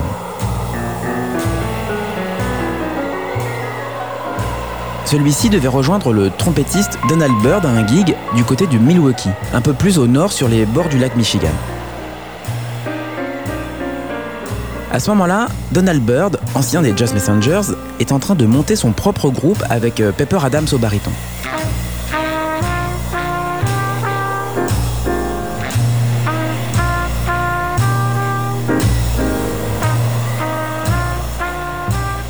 Celui-ci 5.07 5.51
devait 5.51 5.67
rejoindre 5.67 6.13
le 6.13 6.31
trompettiste 6.31 7.01
Donald 7.09 7.35
Byrd 7.43 7.67
à 7.67 7.71
un 7.71 7.85
gig 7.85 8.15
du 8.37 8.45
côté 8.45 8.69
du 8.69 8.79
Milwaukee, 8.79 9.31
un 9.53 9.61
peu 9.61 9.73
plus 9.73 9.99
au 9.99 10.07
nord 10.07 10.31
sur 10.31 10.47
les 10.47 10.67
bords 10.67 10.89
du 10.89 10.99
lac 10.99 11.17
Michigan. 11.17 11.51
À 14.95 15.01
ce 15.01 15.11
moment-là, 15.11 15.49
Donald 15.73 16.01
Byrd, 16.05 16.39
ancien 16.55 16.81
des 16.81 16.97
Jazz 16.97 17.13
Messengers, 17.15 17.75
est 17.99 18.13
en 18.13 18.21
train 18.21 18.37
de 18.37 18.47
monter 18.47 18.77
son 18.77 18.93
propre 18.93 19.29
groupe 19.29 19.61
avec 19.69 19.99
euh, 19.99 20.13
Pepper 20.13 20.39
Adams 20.45 20.69
au 20.71 20.79
baryton. 20.79 21.11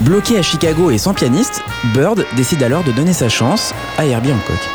Bloqué 0.01 0.39
à 0.39 0.43
Chicago 0.43 0.91
et 0.91 0.97
sans 0.97 1.13
pianiste, 1.13 1.61
Bird 1.93 2.25
décide 2.35 2.63
alors 2.63 2.83
de 2.83 2.93
donner 2.93 3.13
sa 3.13 3.29
chance 3.29 3.75
à 3.99 4.07
Herbie 4.07 4.33
Hancock. 4.33 4.71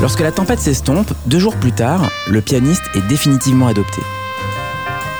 Lorsque 0.00 0.20
la 0.20 0.32
tempête 0.32 0.60
s'estompe, 0.60 1.12
deux 1.26 1.38
jours 1.38 1.56
plus 1.56 1.72
tard, 1.72 2.10
le 2.30 2.40
pianiste 2.40 2.84
est 2.94 3.06
définitivement 3.06 3.66
adopté. 3.66 4.00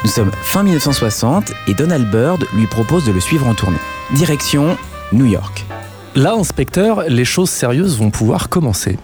Nous 0.07 0.12
sommes 0.12 0.31
fin 0.40 0.62
1960 0.62 1.51
et 1.66 1.75
Donald 1.75 2.09
Byrd 2.09 2.47
lui 2.55 2.69
propose 2.69 3.05
de 3.05 3.11
le 3.11 3.19
suivre 3.19 3.49
en 3.49 3.55
tournée. 3.55 3.77
Direction 4.14 4.77
New 5.12 5.27
York. 5.27 5.66
Là, 6.14 6.35
inspecteur, 6.35 7.03
les 7.09 7.25
choses 7.25 7.51
sérieuses 7.51 7.99
vont 7.99 8.11
pouvoir 8.11 8.49
commencer. 8.49 9.01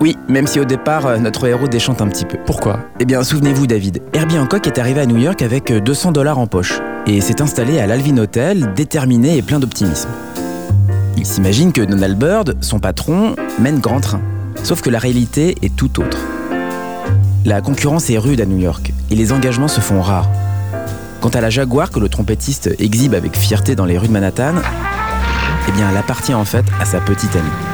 Oui, 0.00 0.16
même 0.26 0.46
si 0.46 0.58
au 0.58 0.64
départ, 0.64 1.04
euh, 1.04 1.18
notre 1.18 1.46
héros 1.46 1.68
déchante 1.68 2.00
un 2.00 2.08
petit 2.08 2.24
peu. 2.24 2.38
Pourquoi? 2.46 2.78
Eh 3.00 3.04
bien, 3.04 3.22
souvenez-vous, 3.22 3.66
David, 3.66 4.00
Herbie 4.14 4.38
Hancock 4.38 4.66
est 4.66 4.78
arrivé 4.78 5.02
à 5.02 5.04
New 5.04 5.18
York 5.18 5.42
avec 5.42 5.70
200 5.70 6.12
dollars 6.12 6.38
en 6.38 6.46
poche 6.46 6.80
et 7.06 7.20
s'est 7.20 7.42
installé 7.42 7.78
à 7.78 7.86
l'Alvin 7.86 8.16
Hotel, 8.16 8.72
déterminé 8.72 9.36
et 9.36 9.42
plein 9.42 9.58
d'optimisme. 9.58 10.08
Il 11.18 11.26
s'imagine 11.26 11.70
que 11.70 11.82
Donald 11.82 12.18
Byrd, 12.18 12.56
son 12.62 12.78
patron, 12.78 13.36
mène 13.58 13.78
grand 13.78 14.00
train. 14.00 14.22
Sauf 14.62 14.80
que 14.80 14.88
la 14.88 15.00
réalité 15.00 15.54
est 15.60 15.76
tout 15.76 16.00
autre. 16.00 16.16
La 17.46 17.60
concurrence 17.60 18.08
est 18.08 18.16
rude 18.16 18.40
à 18.40 18.46
New 18.46 18.56
York 18.56 18.94
et 19.10 19.14
les 19.14 19.30
engagements 19.30 19.68
se 19.68 19.82
font 19.82 20.00
rares. 20.00 20.30
Quant 21.20 21.28
à 21.28 21.42
la 21.42 21.50
Jaguar 21.50 21.90
que 21.90 22.00
le 22.00 22.08
trompettiste 22.08 22.74
exhibe 22.78 23.12
avec 23.12 23.36
fierté 23.36 23.76
dans 23.76 23.84
les 23.84 23.98
rues 23.98 24.08
de 24.08 24.12
Manhattan, 24.12 24.54
eh 25.68 25.72
bien, 25.72 25.90
elle 25.90 25.96
appartient 25.98 26.32
en 26.32 26.46
fait 26.46 26.64
à 26.80 26.86
sa 26.86 27.00
petite 27.00 27.36
amie. 27.36 27.73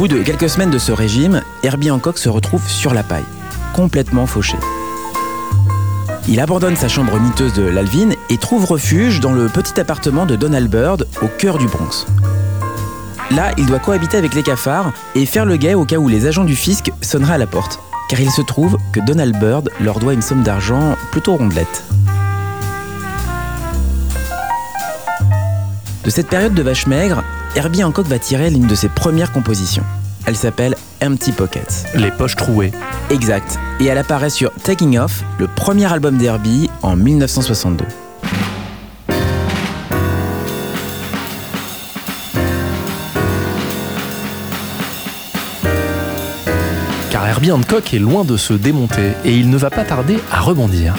Bout 0.00 0.08
de 0.08 0.22
quelques 0.22 0.48
semaines 0.48 0.70
de 0.70 0.78
ce 0.78 0.92
régime, 0.92 1.42
Herbie 1.62 1.90
Hancock 1.90 2.16
se 2.16 2.30
retrouve 2.30 2.66
sur 2.66 2.94
la 2.94 3.02
paille, 3.02 3.26
complètement 3.74 4.24
fauché. 4.24 4.56
Il 6.26 6.40
abandonne 6.40 6.74
sa 6.74 6.88
chambre 6.88 7.20
miteuse 7.20 7.52
de 7.52 7.64
l'Alvin 7.64 8.12
et 8.30 8.38
trouve 8.38 8.64
refuge 8.64 9.20
dans 9.20 9.32
le 9.32 9.48
petit 9.48 9.78
appartement 9.78 10.24
de 10.24 10.36
Donald 10.36 10.70
Byrd 10.70 11.06
au 11.20 11.26
cœur 11.26 11.58
du 11.58 11.66
Bronx. 11.66 12.06
Là, 13.30 13.52
il 13.58 13.66
doit 13.66 13.78
cohabiter 13.78 14.16
avec 14.16 14.32
les 14.32 14.42
cafards 14.42 14.90
et 15.14 15.26
faire 15.26 15.44
le 15.44 15.58
guet 15.58 15.74
au 15.74 15.84
cas 15.84 15.98
où 15.98 16.08
les 16.08 16.24
agents 16.24 16.44
du 16.44 16.56
fisc 16.56 16.90
sonneraient 17.02 17.34
à 17.34 17.38
la 17.38 17.46
porte, 17.46 17.78
car 18.08 18.22
il 18.22 18.30
se 18.30 18.40
trouve 18.40 18.78
que 18.94 19.00
Donald 19.00 19.38
Byrd 19.38 19.68
leur 19.82 19.98
doit 19.98 20.14
une 20.14 20.22
somme 20.22 20.42
d'argent 20.42 20.96
plutôt 21.10 21.36
rondelette. 21.36 21.84
De 26.04 26.08
cette 26.08 26.28
période 26.28 26.54
de 26.54 26.62
vache 26.62 26.86
maigre, 26.86 27.22
Herbie 27.56 27.82
Hancock 27.82 28.06
va 28.06 28.18
tirer 28.20 28.48
l'une 28.48 28.68
de 28.68 28.74
ses 28.76 28.88
premières 28.88 29.32
compositions. 29.32 29.82
Elle 30.24 30.36
s'appelle 30.36 30.76
Empty 31.02 31.32
Pockets. 31.32 31.86
Les 31.96 32.12
poches 32.12 32.36
trouées. 32.36 32.70
Exact. 33.10 33.58
Et 33.80 33.86
elle 33.86 33.98
apparaît 33.98 34.30
sur 34.30 34.52
Taking 34.62 34.98
Off, 34.98 35.24
le 35.38 35.48
premier 35.48 35.90
album 35.92 36.16
d'Herbie 36.16 36.70
en 36.82 36.94
1962. 36.94 37.84
Car 47.10 47.26
Herbie 47.26 47.50
Hancock 47.50 47.92
est 47.92 47.98
loin 47.98 48.24
de 48.24 48.36
se 48.36 48.52
démonter 48.52 49.10
et 49.24 49.34
il 49.34 49.50
ne 49.50 49.56
va 49.56 49.70
pas 49.70 49.84
tarder 49.84 50.20
à 50.30 50.40
rebondir. 50.40 50.94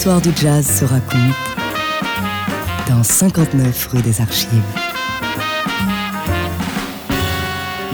L'histoire 0.00 0.22
du 0.22 0.30
jazz 0.34 0.66
se 0.66 0.86
raconte 0.86 1.36
dans 2.88 3.02
59 3.02 3.88
rue 3.92 4.00
des 4.00 4.22
Archives. 4.22 4.48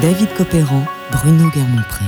David 0.01 0.33
Copéran, 0.37 0.85
Bruno 1.11 1.51
Guermont-Pré. 1.51 2.05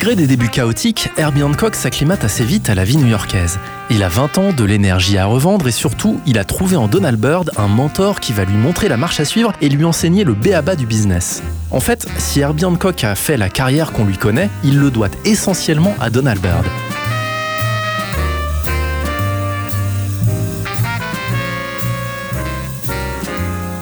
Malgré 0.00 0.16
des 0.16 0.26
débuts 0.26 0.48
chaotiques, 0.48 1.10
Herbie 1.18 1.42
Hancock 1.42 1.74
s'acclimate 1.74 2.24
assez 2.24 2.42
vite 2.42 2.70
à 2.70 2.74
la 2.74 2.84
vie 2.84 2.96
new-yorkaise. 2.96 3.58
Il 3.90 4.02
a 4.02 4.08
20 4.08 4.38
ans, 4.38 4.52
de 4.54 4.64
l'énergie 4.64 5.18
à 5.18 5.26
revendre 5.26 5.68
et 5.68 5.72
surtout, 5.72 6.22
il 6.24 6.38
a 6.38 6.44
trouvé 6.44 6.76
en 6.76 6.88
Donald 6.88 7.20
Byrd 7.20 7.50
un 7.58 7.68
mentor 7.68 8.18
qui 8.18 8.32
va 8.32 8.46
lui 8.46 8.56
montrer 8.56 8.88
la 8.88 8.96
marche 8.96 9.20
à 9.20 9.26
suivre 9.26 9.52
et 9.60 9.68
lui 9.68 9.84
enseigner 9.84 10.24
le 10.24 10.32
béaba 10.32 10.74
du 10.74 10.86
business. 10.86 11.42
En 11.70 11.80
fait, 11.80 12.06
si 12.16 12.40
Herbie 12.40 12.64
Hancock 12.64 13.04
a 13.04 13.14
fait 13.14 13.36
la 13.36 13.50
carrière 13.50 13.92
qu'on 13.92 14.06
lui 14.06 14.16
connaît, 14.16 14.48
il 14.64 14.78
le 14.78 14.90
doit 14.90 15.10
essentiellement 15.26 15.94
à 16.00 16.08
Donald 16.08 16.40
Byrd. 16.40 16.64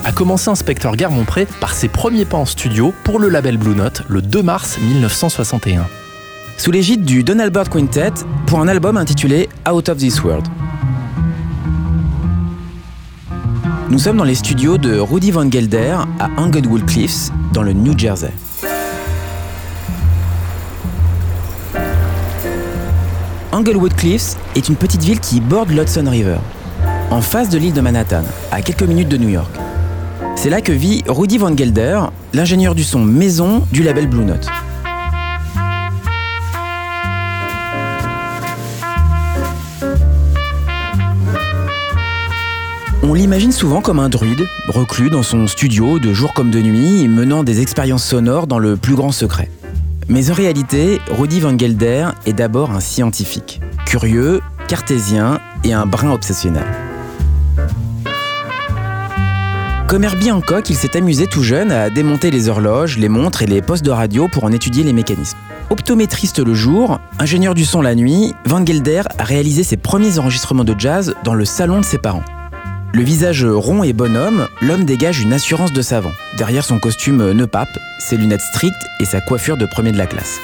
a 0.05 0.11
commencé 0.11 0.49
Inspecteur 0.49 0.97
Guermont-Pré 0.97 1.47
par 1.61 1.75
ses 1.75 1.87
premiers 1.87 2.25
pas 2.25 2.39
en 2.39 2.47
studio 2.47 2.95
pour 3.05 3.21
le 3.21 3.29
label 3.29 3.59
Blue 3.59 3.75
Note 3.75 4.03
le 4.09 4.23
2 4.23 4.43
mars 4.43 4.79
1961. 4.79 5.87
Sous 6.59 6.73
l'égide 6.73 7.05
du 7.05 7.23
Donald 7.23 7.53
Byrd 7.53 7.69
Quintet 7.69 8.11
pour 8.47 8.61
un 8.61 8.67
album 8.67 8.97
intitulé 8.97 9.49
Out 9.71 9.89
of 9.89 9.99
This 9.99 10.25
World. 10.25 10.45
Nous 13.89 13.99
sommes 14.01 14.17
dans 14.17 14.25
les 14.25 14.35
studios 14.35 14.77
de 14.77 14.99
Rudy 14.99 15.31
Van 15.31 15.49
Gelder 15.49 15.97
à 16.19 16.29
Englewood 16.37 16.85
Cliffs, 16.85 17.31
dans 17.53 17.63
le 17.63 17.73
New 17.73 17.97
Jersey. 17.97 18.33
Englewood 23.53 23.95
Cliffs 23.95 24.37
est 24.57 24.69
une 24.69 24.77
petite 24.77 25.05
ville 25.05 25.21
qui 25.21 25.41
borde 25.41 25.71
l'Hudson 25.71 26.07
River, 26.11 26.39
en 27.13 27.21
face 27.21 27.51
de 27.51 27.59
l'île 27.59 27.73
de 27.73 27.81
Manhattan, 27.81 28.25
à 28.51 28.63
quelques 28.63 28.83
minutes 28.83 29.09
de 29.09 29.17
New 29.17 29.29
York. 29.29 29.51
C'est 30.35 30.51
là 30.51 30.61
que 30.61 30.73
vit 30.73 31.05
Rudy 31.07 31.39
Van 31.39 31.57
Gelder, 31.57 32.01
l'ingénieur 32.35 32.75
du 32.75 32.83
son 32.83 32.99
maison 32.99 33.63
du 33.71 33.85
label 33.85 34.09
Blue 34.09 34.25
Note. 34.25 34.49
On 43.11 43.15
l'imagine 43.15 43.53
souvent 43.53 43.81
comme 43.81 44.01
un 44.01 44.11
druide, 44.11 44.47
reclus 44.69 45.09
dans 45.09 45.23
son 45.23 45.47
studio 45.47 45.99
de 45.99 46.13
jour 46.13 46.35
comme 46.35 46.51
de 46.51 46.61
nuit, 46.61 47.09
menant 47.09 47.43
des 47.43 47.63
expériences 47.63 48.05
sonores 48.05 48.47
dans 48.47 48.59
le 48.59 48.77
plus 48.77 48.97
grand 48.97 49.13
secret. 49.13 49.51
Mais 50.09 50.31
en 50.31 50.35
réalité, 50.35 51.01
Rudy 51.11 51.41
Van 51.41 51.57
Gelder 51.57 52.09
est 52.27 52.35
d'abord 52.35 52.71
un 52.71 52.81
scientifique, 52.81 53.63
curieux, 53.87 54.43
cartésien 54.69 55.41
et 55.65 55.73
un 55.73 55.87
brin 55.87 56.13
obsessionnel. 56.13 56.67
Comme 59.87 60.05
Herbie 60.05 60.31
Hancock, 60.31 60.69
il 60.69 60.77
s'est 60.77 60.95
amusé 60.95 61.27
tout 61.27 61.43
jeune 61.43 61.73
à 61.73 61.89
démonter 61.89 62.31
les 62.31 62.51
horloges, 62.51 62.99
les 62.99 63.09
montres 63.09 63.41
et 63.41 63.47
les 63.47 63.63
postes 63.63 63.87
de 63.87 63.91
radio 63.91 64.29
pour 64.29 64.45
en 64.45 64.53
étudier 64.53 64.85
les 64.85 64.93
mécanismes. 64.93 65.39
Optométriste 65.71 66.41
le 66.41 66.53
jour, 66.53 67.01
ingénieur 67.19 67.55
du 67.55 67.65
son 67.65 67.81
la 67.81 67.95
nuit, 67.95 68.35
Van 68.45 68.63
Gelder 68.67 69.05
a 69.17 69.25
réalisé 69.25 69.63
ses 69.63 69.79
premiers 69.79 70.19
enregistrements 70.19 70.65
de 70.65 70.75
jazz 70.79 71.15
dans 71.25 71.33
le 71.33 71.47
salon 71.47 71.81
de 71.81 71.87
ses 71.87 71.97
parents. 71.97 72.25
Le 72.95 73.03
visage 73.03 73.45
rond 73.45 73.83
et 73.83 73.93
bonhomme, 73.93 74.49
l'homme 74.63 74.85
dégage 74.85 75.21
une 75.21 75.35
assurance 75.35 75.73
de 75.73 75.83
savant. 75.83 76.13
Derrière 76.39 76.65
son 76.65 76.79
costume 76.79 77.33
ne 77.33 77.45
pape, 77.45 77.79
ses 77.99 78.17
lunettes 78.17 78.41
strictes 78.41 78.75
et 78.99 79.05
sa 79.05 79.21
coiffure 79.21 79.59
de 79.59 79.67
premier 79.67 79.93
de 79.93 79.99
la 79.99 80.07
classe. 80.07 80.41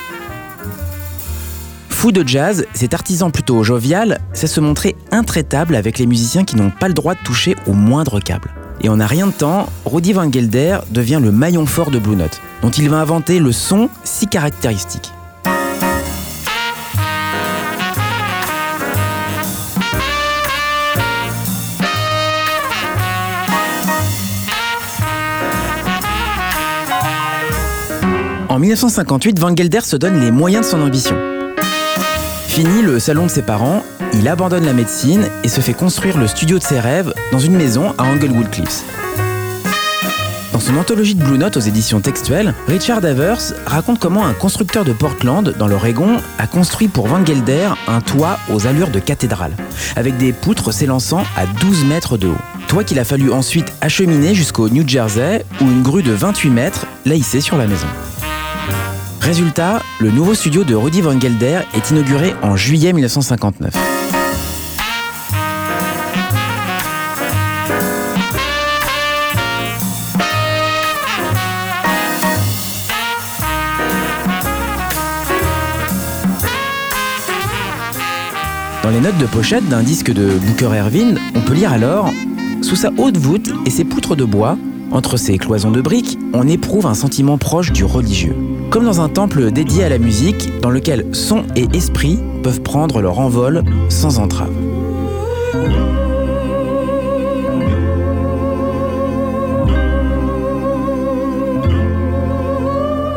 Fou 1.88 2.12
de 2.12 2.26
jazz, 2.26 2.66
cet 2.74 2.92
artisan 2.92 3.30
plutôt 3.30 3.62
jovial 3.62 4.20
sait 4.35 4.46
se 4.46 4.61
montrer 4.61 4.94
intraitable 5.11 5.74
avec 5.74 5.98
les 5.98 6.07
musiciens 6.07 6.44
qui 6.44 6.57
n'ont 6.57 6.70
pas 6.70 6.88
le 6.88 6.94
droit 6.94 7.14
de 7.14 7.20
toucher 7.24 7.57
au 7.66 7.72
moindre 7.72 8.20
câble. 8.20 8.52
Et 8.83 8.90
en 8.90 9.00
a 9.00 9.07
rien 9.07 9.28
de 9.28 9.33
temps, 9.33 9.66
Rudy 9.87 10.12
Van 10.12 10.30
Gelder 10.30 10.80
devient 10.90 11.20
le 11.22 11.33
maillon 11.33 11.64
fort 11.64 11.90
de 11.90 11.98
Blue 11.98 12.16
Note, 12.16 12.42
dont 12.61 12.70
il 12.70 12.90
va 12.90 12.98
inventer 12.98 13.38
le 13.38 13.52
son 13.52 13.88
si 14.04 14.26
caractéristique. 14.26 15.12
En 28.55 28.61
1958, 28.61 29.40
Van 29.40 29.53
Gelder 29.57 29.81
se 29.81 29.97
donne 29.97 30.21
les 30.21 30.31
moyens 30.31 30.64
de 30.64 30.71
son 30.71 30.81
ambition. 30.81 31.17
Fini 32.47 32.83
le 32.83 33.01
salon 33.01 33.25
de 33.25 33.29
ses 33.29 33.43
parents, 33.43 33.83
il 34.12 34.29
abandonne 34.29 34.64
la 34.64 34.73
médecine 34.73 35.29
et 35.43 35.49
se 35.49 35.61
fait 35.61 35.75
construire 35.75 36.17
le 36.17 36.29
studio 36.29 36.61
de 36.61 36.62
ses 36.62 36.79
rêves 36.79 37.12
dans 37.33 37.40
une 37.40 37.57
maison 37.57 37.93
à 37.99 38.05
Englewood 38.05 38.49
Cliffs. 38.53 38.85
Dans 40.53 40.61
son 40.61 40.77
anthologie 40.77 41.17
de 41.17 41.25
Blue 41.25 41.37
Note 41.37 41.57
aux 41.57 41.61
éditions 41.61 42.01
textuelles, 42.01 42.55
Richard 42.69 43.05
Avers 43.05 43.40
raconte 43.67 43.99
comment 43.99 44.25
un 44.25 44.35
constructeur 44.35 44.85
de 44.85 44.93
Portland, 44.93 45.53
dans 45.59 45.67
l'Oregon, 45.67 46.19
a 46.38 46.47
construit 46.47 46.87
pour 46.87 47.09
Van 47.09 47.27
Gelder 47.27 47.71
un 47.88 48.01
toit 48.03 48.38
aux 48.53 48.69
allures 48.69 48.90
de 48.90 49.01
cathédrale, 49.01 49.57
avec 49.97 50.17
des 50.17 50.33
poutres 50.33 50.73
s'élançant 50.73 51.25
à 51.37 51.47
12 51.61 51.87
mètres 51.87 52.17
de 52.17 52.29
haut. 52.29 52.38
Toit 52.69 52.85
qu'il 52.85 53.01
a 53.01 53.05
fallu 53.05 53.33
ensuite 53.33 53.73
acheminer 53.81 54.33
jusqu'au 54.33 54.69
New 54.69 54.87
Jersey, 54.87 55.45
où 55.61 55.64
une 55.64 55.83
grue 55.83 56.05
de 56.05 56.12
28 56.12 56.51
mètres 56.51 56.87
l'a 57.05 57.17
hissé 57.17 57.40
sur 57.40 57.57
la 57.57 57.67
maison. 57.67 57.88
Résultat, 59.25 59.83
le 60.01 60.11
nouveau 60.11 60.35
studio 60.35 60.65
de 60.65 60.75
Rudy 60.75 61.01
Van 61.01 61.19
Gelder 61.19 61.61
est 61.73 61.91
inauguré 61.91 62.35
en 62.43 62.57
juillet 62.57 62.93
1959. 62.93 63.73
Dans 78.83 78.91
les 78.91 79.01
notes 79.01 79.17
de 79.17 79.25
pochette 79.25 79.67
d'un 79.71 79.83
disque 79.83 80.13
de 80.13 80.35
Booker 80.35 80.77
Ervin, 80.77 81.15
on 81.35 81.41
peut 81.41 81.55
lire 81.55 81.73
alors 81.73 82.13
Sous 82.61 82.77
sa 82.77 82.91
haute 82.99 83.17
voûte 83.17 83.51
et 83.65 83.71
ses 83.71 83.85
poutres 83.85 84.17
de 84.17 84.25
bois, 84.25 84.59
entre 84.94 85.16
ses 85.16 85.38
cloisons 85.38 85.72
de 85.72 85.80
briques, 85.80 86.18
on 86.33 86.46
éprouve 86.48 86.87
un 86.87 86.94
sentiment 86.94 87.37
proche 87.37 87.72
du 87.72 87.85
religieux. 87.85 88.35
Comme 88.70 88.85
dans 88.85 89.00
un 89.00 89.09
temple 89.09 89.50
dédié 89.50 89.85
à 89.85 89.88
la 89.88 89.98
musique, 89.98 90.61
dans 90.61 90.70
lequel 90.70 91.07
son 91.12 91.44
et 91.57 91.66
esprit 91.74 92.18
peuvent 92.42 92.62
prendre 92.62 93.02
leur 93.02 93.18
envol 93.18 93.64
sans 93.88 94.18
entrave. 94.18 94.52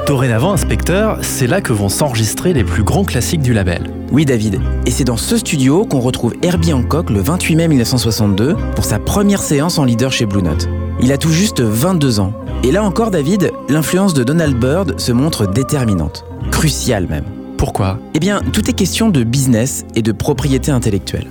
Dorénavant, 0.07 0.53
inspecteur, 0.53 1.19
c'est 1.21 1.47
là 1.47 1.61
que 1.61 1.73
vont 1.73 1.89
s'enregistrer 1.89 2.53
les 2.53 2.63
plus 2.63 2.83
grands 2.83 3.03
classiques 3.03 3.41
du 3.41 3.53
label. 3.53 3.93
Oui 4.11 4.23
David, 4.23 4.61
et 4.85 4.91
c'est 4.91 5.03
dans 5.03 5.17
ce 5.17 5.35
studio 5.35 5.85
qu'on 5.85 5.99
retrouve 5.99 6.33
Herbie 6.41 6.71
Hancock 6.71 7.09
le 7.09 7.19
28 7.19 7.55
mai 7.57 7.67
1962 7.67 8.55
pour 8.73 8.85
sa 8.85 8.99
première 8.99 9.41
séance 9.41 9.77
en 9.77 9.83
leader 9.83 10.13
chez 10.13 10.25
Blue 10.25 10.41
Note. 10.41 10.69
Il 11.01 11.11
a 11.11 11.17
tout 11.17 11.31
juste 11.31 11.61
22 11.61 12.19
ans. 12.19 12.33
Et 12.63 12.71
là 12.71 12.83
encore 12.83 13.11
David, 13.11 13.51
l'influence 13.69 14.13
de 14.13 14.23
Donald 14.23 14.57
Byrd 14.57 14.99
se 14.99 15.11
montre 15.11 15.45
déterminante, 15.47 16.25
cruciale 16.51 17.07
même. 17.07 17.25
Pourquoi? 17.57 17.99
Eh 18.13 18.19
bien, 18.19 18.41
tout 18.53 18.69
est 18.69 18.73
question 18.73 19.09
de 19.09 19.23
business 19.23 19.85
et 19.95 20.01
de 20.01 20.11
propriété 20.11 20.71
intellectuelle. 20.71 21.27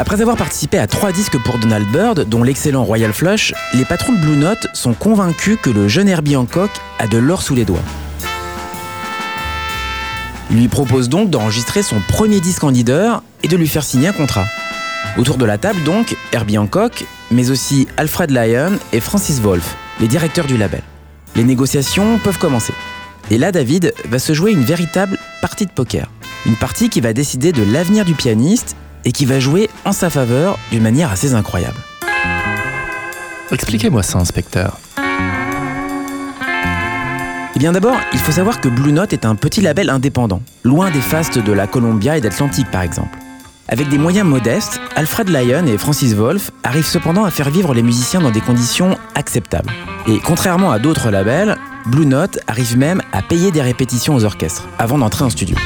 Après 0.00 0.22
avoir 0.22 0.38
participé 0.38 0.78
à 0.78 0.86
trois 0.86 1.12
disques 1.12 1.36
pour 1.44 1.58
Donald 1.58 1.86
Byrd, 1.92 2.24
dont 2.26 2.42
l'excellent 2.42 2.84
Royal 2.84 3.12
Flush, 3.12 3.52
les 3.74 3.84
patrons 3.84 4.14
de 4.14 4.18
Blue 4.18 4.38
Note 4.38 4.66
sont 4.72 4.94
convaincus 4.94 5.58
que 5.60 5.68
le 5.68 5.88
jeune 5.88 6.08
Herbie 6.08 6.36
Hancock 6.36 6.70
a 6.98 7.06
de 7.06 7.18
l'or 7.18 7.42
sous 7.42 7.54
les 7.54 7.66
doigts. 7.66 7.82
Ils 10.50 10.56
lui 10.56 10.68
proposent 10.68 11.10
donc 11.10 11.28
d'enregistrer 11.28 11.82
son 11.82 12.00
premier 12.08 12.40
disque 12.40 12.64
en 12.64 12.70
leader 12.70 13.22
et 13.42 13.48
de 13.48 13.58
lui 13.58 13.68
faire 13.68 13.84
signer 13.84 14.08
un 14.08 14.14
contrat. 14.14 14.46
Autour 15.18 15.36
de 15.36 15.44
la 15.44 15.58
table 15.58 15.82
donc, 15.84 16.16
Herbie 16.32 16.56
Hancock, 16.56 17.04
mais 17.30 17.50
aussi 17.50 17.86
Alfred 17.98 18.30
Lyon 18.30 18.78
et 18.94 19.00
Francis 19.00 19.38
Wolff, 19.42 19.76
les 20.00 20.08
directeurs 20.08 20.46
du 20.46 20.56
label. 20.56 20.82
Les 21.36 21.44
négociations 21.44 22.18
peuvent 22.24 22.38
commencer. 22.38 22.72
Et 23.30 23.36
là, 23.36 23.52
David 23.52 23.92
va 24.08 24.18
se 24.18 24.32
jouer 24.32 24.52
une 24.52 24.64
véritable 24.64 25.18
partie 25.42 25.66
de 25.66 25.72
poker. 25.72 26.10
Une 26.46 26.56
partie 26.56 26.88
qui 26.88 27.02
va 27.02 27.12
décider 27.12 27.52
de 27.52 27.62
l'avenir 27.70 28.06
du 28.06 28.14
pianiste 28.14 28.76
et 29.04 29.12
qui 29.12 29.24
va 29.24 29.40
jouer 29.40 29.68
en 29.84 29.92
sa 29.92 30.10
faveur 30.10 30.58
d'une 30.70 30.82
manière 30.82 31.10
assez 31.10 31.34
incroyable. 31.34 31.78
Expliquez-moi 33.52 34.02
ça, 34.02 34.18
inspecteur. 34.18 34.78
Eh 37.56 37.58
bien 37.58 37.72
d'abord, 37.72 37.96
il 38.12 38.18
faut 38.18 38.32
savoir 38.32 38.60
que 38.60 38.68
Blue 38.68 38.92
Note 38.92 39.12
est 39.12 39.26
un 39.26 39.34
petit 39.34 39.60
label 39.60 39.90
indépendant, 39.90 40.40
loin 40.64 40.90
des 40.90 41.00
fastes 41.00 41.38
de 41.38 41.52
la 41.52 41.66
Columbia 41.66 42.16
et 42.16 42.20
d'Atlantic 42.20 42.70
par 42.70 42.82
exemple. 42.82 43.18
Avec 43.68 43.88
des 43.88 43.98
moyens 43.98 44.26
modestes, 44.26 44.80
Alfred 44.96 45.28
Lyon 45.28 45.66
et 45.66 45.78
Francis 45.78 46.14
Wolff 46.14 46.50
arrivent 46.64 46.86
cependant 46.86 47.24
à 47.24 47.30
faire 47.30 47.50
vivre 47.50 47.72
les 47.74 47.82
musiciens 47.82 48.20
dans 48.20 48.30
des 48.30 48.40
conditions 48.40 48.96
acceptables. 49.14 49.70
Et 50.08 50.18
contrairement 50.18 50.72
à 50.72 50.78
d'autres 50.78 51.10
labels, 51.10 51.56
Blue 51.86 52.06
Note 52.06 52.38
arrive 52.48 52.76
même 52.76 53.02
à 53.12 53.22
payer 53.22 53.52
des 53.52 53.62
répétitions 53.62 54.14
aux 54.14 54.24
orchestres 54.24 54.66
avant 54.78 54.98
d'entrer 54.98 55.24
en 55.24 55.30
studio. 55.30 55.56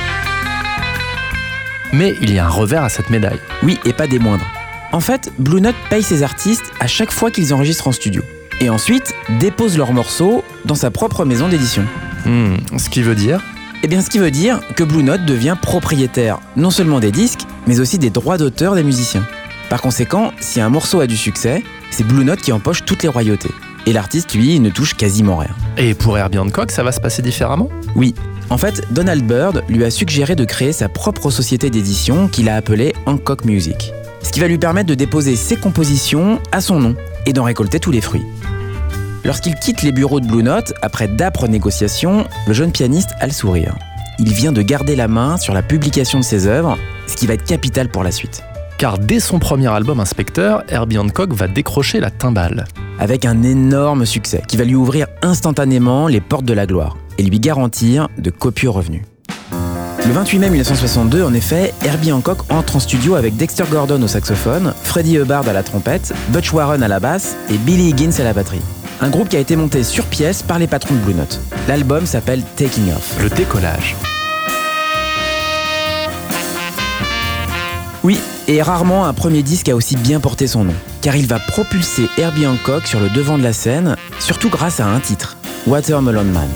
Mais 1.95 2.17
il 2.21 2.35
y 2.35 2.41
a 2.41 2.47
un 2.47 2.51
revers 2.51 2.83
à 2.83 2.89
cette 2.89 3.09
médaille. 3.09 3.39
Oui, 3.63 3.79
et 3.85 3.93
pas 3.93 4.09
des 4.09 4.19
moindres. 4.19 4.47
En 4.91 4.99
fait, 4.99 5.33
Blue 5.39 5.61
Note 5.61 5.77
paye 5.91 6.03
ses 6.03 6.25
artistes 6.25 6.65
à 6.81 6.89
chaque 6.89 7.13
fois 7.13 7.31
qu'ils 7.31 7.55
enregistrent 7.55 7.87
en 7.87 7.93
studio. 7.93 8.23
Et 8.61 8.69
ensuite, 8.69 9.15
dépose 9.39 9.79
leurs 9.79 9.93
morceaux 9.93 10.43
dans 10.65 10.75
sa 10.75 10.91
propre 10.91 11.25
maison 11.25 11.49
d'édition. 11.49 11.85
Hmm, 12.27 12.57
ce 12.79 12.89
qui 12.89 13.01
veut 13.03 13.15
dire 13.15 13.41
Eh 13.85 13.87
bien, 13.87 14.01
ce 14.01 14.11
qui 14.11 14.19
veut 14.19 14.33
dire 14.33 14.61
que 14.75 14.83
Blue 14.83 15.05
Note 15.05 15.25
devient 15.25 15.57
propriétaire 15.61 16.41
non 16.57 16.71
seulement 16.71 16.99
des 16.99 17.13
disques, 17.13 17.43
mais 17.69 17.79
aussi 17.79 17.99
des 17.99 18.11
droits 18.11 18.39
d'auteur 18.39 18.75
des 18.75 18.83
musiciens. 18.83 19.25
Par 19.71 19.81
conséquent, 19.81 20.33
si 20.41 20.61
un 20.61 20.71
morceau 20.71 20.99
a 20.99 21.07
du 21.07 21.17
succès, 21.17 21.63
c'est 21.91 22.05
Blue 22.05 22.25
Note 22.25 22.41
qui 22.41 22.51
empoche 22.51 22.85
toutes 22.85 23.05
les 23.05 23.09
royautés. 23.09 23.53
Et 23.87 23.93
l'artiste, 23.93 24.35
lui, 24.35 24.59
ne 24.59 24.71
touche 24.71 24.95
quasiment 24.95 25.37
rien. 25.37 25.55
Et 25.77 25.95
pour 25.95 26.19
Herbie 26.19 26.39
Hancock, 26.39 26.73
ça 26.73 26.83
va 26.83 26.91
se 26.91 27.01
passer 27.01 27.23
différemment? 27.23 27.69
Oui. 27.95 28.15
En 28.51 28.59
fait, 28.59 28.83
Donald 28.93 29.27
Byrd 29.27 29.65
lui 29.69 29.85
a 29.85 29.91
suggéré 29.91 30.37
de 30.37 30.45
créer 30.45 30.73
sa 30.73 30.89
propre 30.89 31.31
société 31.31 31.71
d'édition 31.71 32.29
qu'il 32.29 32.49
a 32.49 32.57
appelée 32.57 32.95
Hancock 33.07 33.45
Music. 33.45 33.93
Ce 34.23 34.31
qui 34.31 34.41
va 34.41 34.49
lui 34.49 34.59
permettre 34.59 34.89
de 34.89 34.95
déposer 34.95 35.37
ses 35.37 35.57
compositions 35.57 36.41
à 36.53 36.61
son 36.61 36.79
nom 36.79 36.97
et 37.27 37.33
d'en 37.33 37.45
récolter 37.45 37.81
tous 37.81 37.91
les 37.91 38.01
fruits. 38.01 38.25
Lorsqu'il 39.25 39.55
quitte 39.55 39.83
les 39.83 39.93
bureaux 39.93 40.21
de 40.21 40.27
Blue 40.27 40.43
Note, 40.43 40.75
après 40.83 41.09
d'âpres 41.09 41.49
négociations, 41.49 42.27
le 42.47 42.53
jeune 42.53 42.73
pianiste 42.73 43.11
a 43.21 43.27
le 43.27 43.33
sourire. 43.33 43.75
Il 44.19 44.33
vient 44.33 44.53
de 44.53 44.63
garder 44.63 44.97
la 44.97 45.09
main 45.09 45.39
sur 45.39 45.55
la 45.55 45.63
publication 45.63 46.19
de 46.19 46.25
ses 46.25 46.47
œuvres, 46.47 46.77
ce 47.07 47.17
qui 47.17 47.27
va 47.27 47.35
être 47.35 47.45
capital 47.45 47.89
pour 47.89 48.05
la 48.05 48.13
suite. 48.13 48.43
Car 48.79 48.99
dès 48.99 49.21
son 49.21 49.39
premier 49.39 49.69
album 49.69 50.01
Inspecteur, 50.01 50.63
Herbie 50.69 50.99
Hancock 50.99 51.33
va 51.33 51.49
décrocher 51.49 52.01
la 52.01 52.11
timbale. 52.11 52.67
Avec 52.99 53.25
un 53.25 53.43
énorme 53.43 54.05
succès 54.05 54.43
qui 54.47 54.57
va 54.57 54.65
lui 54.65 54.75
ouvrir 54.75 55.07
instantanément 55.23 56.07
les 56.07 56.21
portes 56.21 56.45
de 56.45 56.55
la 56.55 56.67
gloire 56.67 56.97
et 57.19 57.23
lui 57.23 57.41
garantir 57.41 58.09
de 58.19 58.31
copieux 58.31 58.71
revenus. 58.71 59.03
Le 60.07 60.13
28 60.13 60.39
mai 60.39 60.51
1962, 60.51 61.23
en 61.23 61.33
effet, 61.33 61.73
Herbie 61.83 62.13
Hancock 62.13 62.39
entre 62.51 62.77
en 62.77 62.81
studio 62.81 63.15
avec 63.15 63.37
Dexter 63.37 63.65
Gordon 63.71 64.03
au 64.03 64.07
saxophone, 64.07 64.75
Freddie 64.83 65.17
Hubbard 65.17 65.49
à 65.49 65.55
la 65.55 65.63
trompette, 65.63 66.13
Butch 66.29 66.53
Warren 66.53 66.83
à 66.83 66.89
la 66.89 67.01
basse 67.01 67.37
et 67.49 67.57
Billy 67.57 67.89
Higgins 67.89 68.21
à 68.21 68.25
la 68.25 68.35
batterie. 68.35 68.61
Un 69.01 69.09
groupe 69.09 69.31
qui 69.31 69.37
a 69.37 69.41
été 69.41 69.57
monté 69.57 69.83
sur 69.83 70.05
pièce 70.05 70.43
par 70.43 70.59
les 70.59 70.67
patrons 70.67 70.95
de 70.95 71.01
Blue 71.01 71.15
Note. 71.15 71.41
L'album 71.69 72.05
s'appelle 72.05 72.43
Taking 72.57 72.93
Off. 72.93 73.17
Le 73.23 73.31
décollage. 73.31 73.97
Oui, 78.03 78.19
et 78.47 78.61
rarement 78.61 79.07
un 79.07 79.15
premier 79.15 79.43
disque 79.43 79.71
a 79.71 79.75
aussi 79.75 79.97
bien 79.97 80.21
porté 80.21 80.47
son 80.47 80.65
nom, 80.65 80.75
car 81.01 81.17
il 81.17 81.27
va 81.27 81.39
propulser 81.39 82.11
Herbie 82.19 82.47
Hancock 82.47 82.87
sur 82.87 83.01
le 83.01 83.09
devant 83.09 83.39
de 83.39 83.43
la 83.43 83.55
scène, 83.55 83.97
surtout 84.19 84.51
grâce 84.51 84.81
à 84.81 84.87
un 84.87 85.01
titre, 85.01 85.39
Watermelon 85.67 86.25
Man. 86.25 86.49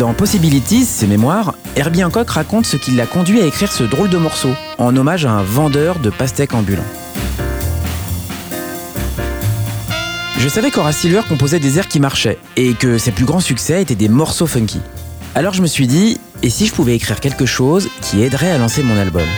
Dans 0.00 0.14
Possibilities, 0.14 0.86
ses 0.86 1.06
mémoires, 1.06 1.52
Herbie 1.76 2.02
Hancock 2.02 2.30
raconte 2.30 2.64
ce 2.64 2.78
qui 2.78 2.92
l'a 2.92 3.04
conduit 3.04 3.42
à 3.42 3.44
écrire 3.44 3.70
ce 3.70 3.84
drôle 3.84 4.08
de 4.08 4.16
morceau, 4.16 4.48
en 4.78 4.96
hommage 4.96 5.26
à 5.26 5.32
un 5.32 5.42
vendeur 5.42 5.98
de 5.98 6.08
pastèques 6.08 6.54
ambulants. 6.54 6.82
Je 10.38 10.48
savais 10.48 10.70
qu'Horace 10.70 10.96
Silver 10.96 11.20
composait 11.28 11.58
des 11.58 11.76
airs 11.76 11.86
qui 11.86 12.00
marchaient, 12.00 12.38
et 12.56 12.72
que 12.72 12.96
ses 12.96 13.12
plus 13.12 13.26
grands 13.26 13.40
succès 13.40 13.82
étaient 13.82 13.94
des 13.94 14.08
morceaux 14.08 14.46
funky. 14.46 14.80
Alors 15.34 15.52
je 15.52 15.60
me 15.60 15.66
suis 15.66 15.86
dit, 15.86 16.18
et 16.42 16.48
si 16.48 16.64
je 16.64 16.72
pouvais 16.72 16.94
écrire 16.94 17.20
quelque 17.20 17.44
chose 17.44 17.90
qui 18.00 18.22
aiderait 18.22 18.52
à 18.52 18.56
lancer 18.56 18.82
mon 18.82 18.96
album? 18.96 19.28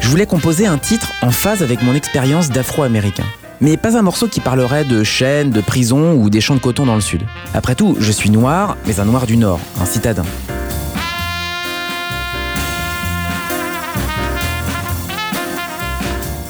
Je 0.00 0.08
voulais 0.08 0.26
composer 0.26 0.68
un 0.68 0.78
titre 0.78 1.10
en 1.22 1.32
phase 1.32 1.60
avec 1.60 1.82
mon 1.82 1.96
expérience 1.96 2.50
d'afro-américain. 2.50 3.26
Mais 3.60 3.76
pas 3.76 3.96
un 3.96 4.02
morceau 4.02 4.28
qui 4.28 4.40
parlerait 4.40 4.84
de 4.84 5.02
chaînes, 5.02 5.50
de 5.50 5.60
prisons 5.60 6.14
ou 6.14 6.28
des 6.28 6.40
champs 6.40 6.54
de 6.54 6.60
coton 6.60 6.84
dans 6.84 6.94
le 6.94 7.00
sud. 7.00 7.22
Après 7.54 7.74
tout, 7.74 7.96
je 7.98 8.12
suis 8.12 8.30
noir, 8.30 8.76
mais 8.86 9.00
un 9.00 9.06
noir 9.06 9.26
du 9.26 9.36
Nord, 9.36 9.60
un 9.80 9.86
citadin. 9.86 10.24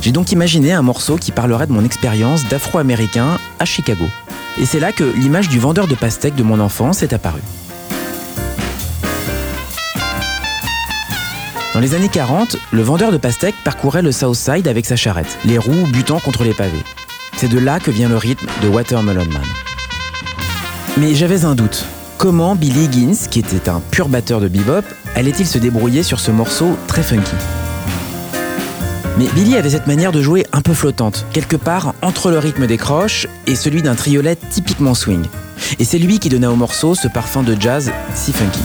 J'ai 0.00 0.12
donc 0.12 0.30
imaginé 0.32 0.72
un 0.72 0.82
morceau 0.82 1.16
qui 1.16 1.32
parlerait 1.32 1.66
de 1.66 1.72
mon 1.72 1.84
expérience 1.84 2.48
d'afro-américain 2.48 3.38
à 3.58 3.64
Chicago. 3.64 4.04
Et 4.60 4.64
c'est 4.64 4.80
là 4.80 4.92
que 4.92 5.04
l'image 5.04 5.48
du 5.48 5.58
vendeur 5.58 5.86
de 5.86 5.94
pastèques 5.94 6.36
de 6.36 6.42
mon 6.42 6.60
enfance 6.60 7.02
est 7.02 7.12
apparue. 7.12 7.42
Dans 11.76 11.82
les 11.82 11.92
années 11.92 12.08
40, 12.08 12.56
le 12.72 12.80
vendeur 12.80 13.12
de 13.12 13.18
pastèques 13.18 13.62
parcourait 13.62 14.00
le 14.00 14.10
South 14.10 14.34
Side 14.34 14.66
avec 14.66 14.86
sa 14.86 14.96
charrette, 14.96 15.36
les 15.44 15.58
roues 15.58 15.86
butant 15.92 16.20
contre 16.20 16.42
les 16.42 16.54
pavés. 16.54 16.82
C'est 17.36 17.50
de 17.50 17.58
là 17.58 17.80
que 17.80 17.90
vient 17.90 18.08
le 18.08 18.16
rythme 18.16 18.46
de 18.62 18.68
Watermelon 18.68 19.26
Man. 19.26 19.42
Mais 20.96 21.14
j'avais 21.14 21.44
un 21.44 21.54
doute. 21.54 21.84
Comment 22.16 22.54
Billy 22.56 22.84
Higgins, 22.84 23.28
qui 23.30 23.40
était 23.40 23.68
un 23.68 23.80
pur 23.90 24.08
batteur 24.08 24.40
de 24.40 24.48
bebop, 24.48 24.86
allait-il 25.14 25.46
se 25.46 25.58
débrouiller 25.58 26.02
sur 26.02 26.18
ce 26.18 26.30
morceau 26.30 26.78
très 26.86 27.02
funky? 27.02 27.36
Mais 29.18 29.26
Billy 29.34 29.58
avait 29.58 29.68
cette 29.68 29.86
manière 29.86 30.12
de 30.12 30.22
jouer 30.22 30.46
un 30.54 30.62
peu 30.62 30.72
flottante, 30.72 31.26
quelque 31.34 31.56
part 31.56 31.92
entre 32.00 32.30
le 32.30 32.38
rythme 32.38 32.66
des 32.66 32.78
croches 32.78 33.26
et 33.46 33.54
celui 33.54 33.82
d'un 33.82 33.96
triolet 33.96 34.38
typiquement 34.48 34.94
swing. 34.94 35.26
Et 35.78 35.84
c'est 35.84 35.98
lui 35.98 36.20
qui 36.20 36.30
donna 36.30 36.50
au 36.50 36.56
morceau 36.56 36.94
ce 36.94 37.06
parfum 37.06 37.42
de 37.42 37.54
jazz 37.60 37.92
si 38.14 38.32
funky. 38.32 38.62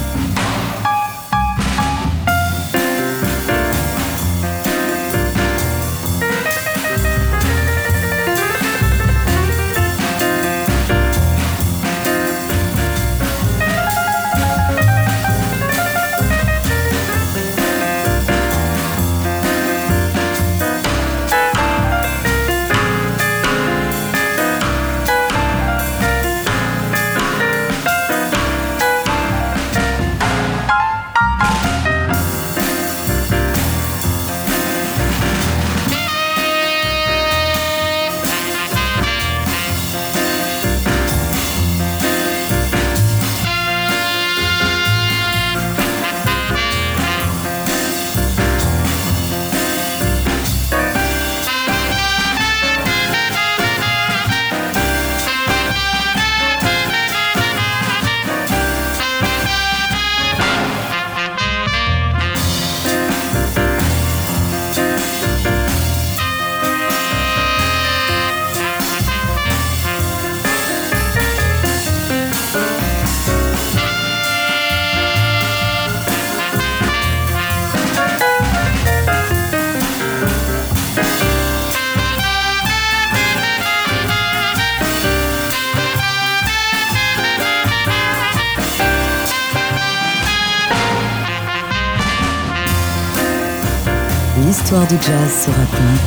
L'histoire 94.71 94.87
du 94.87 95.05
jazz 95.05 95.29
se 95.29 95.49
raconte 95.49 95.99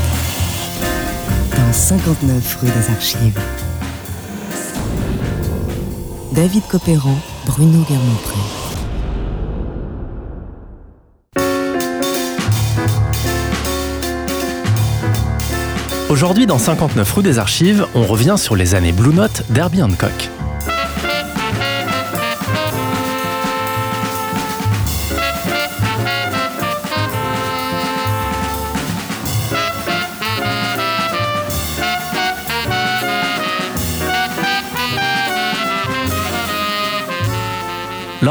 dans 1.51 1.73
59 1.73 2.59
rue 2.63 2.67
des 2.67 2.91
Archives. 2.91 3.39
David 6.33 6.63
Copéran, 6.71 7.15
Bruno 7.45 7.85
Guermont-Pré. 7.87 8.39
Aujourd'hui, 16.09 16.47
dans 16.47 16.59
59 16.59 17.13
rue 17.13 17.23
des 17.23 17.39
Archives, 17.39 17.87
on 17.95 18.05
revient 18.05 18.37
sur 18.39 18.57
les 18.57 18.75
années 18.75 18.93
Blue 18.93 19.13
Note 19.13 19.43
d'Herbie 19.51 19.83
Hancock. 19.83 20.31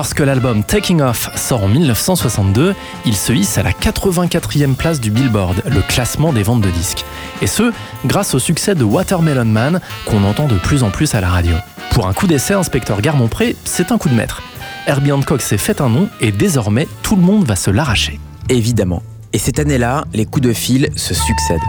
Lorsque 0.03 0.19
l'album 0.19 0.65
Taking 0.65 0.99
Off 0.99 1.29
sort 1.37 1.63
en 1.63 1.69
1962, 1.69 2.75
il 3.05 3.15
se 3.15 3.31
hisse 3.31 3.57
à 3.57 3.63
la 3.63 3.71
84e 3.71 4.75
place 4.75 4.99
du 4.99 5.11
Billboard, 5.11 5.63
le 5.65 5.81
classement 5.81 6.33
des 6.33 6.43
ventes 6.43 6.59
de 6.59 6.69
disques. 6.71 7.05
Et 7.41 7.47
ce, 7.47 7.71
grâce 8.05 8.33
au 8.33 8.39
succès 8.39 8.75
de 8.75 8.83
Watermelon 8.83 9.45
Man, 9.45 9.79
qu'on 10.05 10.25
entend 10.25 10.47
de 10.47 10.57
plus 10.57 10.83
en 10.83 10.89
plus 10.89 11.15
à 11.15 11.21
la 11.21 11.29
radio. 11.29 11.55
Pour 11.91 12.05
un 12.05 12.11
coup 12.11 12.27
d'essai, 12.27 12.53
inspecteur 12.53 12.99
Garmont-Pré, 12.99 13.55
c'est 13.63 13.93
un 13.93 13.97
coup 13.97 14.09
de 14.09 14.13
maître. 14.13 14.41
Herbie 14.87 15.13
Hancock 15.13 15.41
s'est 15.41 15.57
fait 15.57 15.79
un 15.79 15.87
nom 15.87 16.09
et 16.19 16.33
désormais 16.33 16.89
tout 17.01 17.15
le 17.15 17.21
monde 17.21 17.45
va 17.45 17.55
se 17.55 17.71
l'arracher. 17.71 18.19
Évidemment. 18.49 19.03
Et 19.31 19.37
cette 19.37 19.57
année-là, 19.57 20.03
les 20.13 20.25
coups 20.25 20.45
de 20.45 20.51
fil 20.51 20.89
se 20.97 21.13
succèdent. 21.13 21.61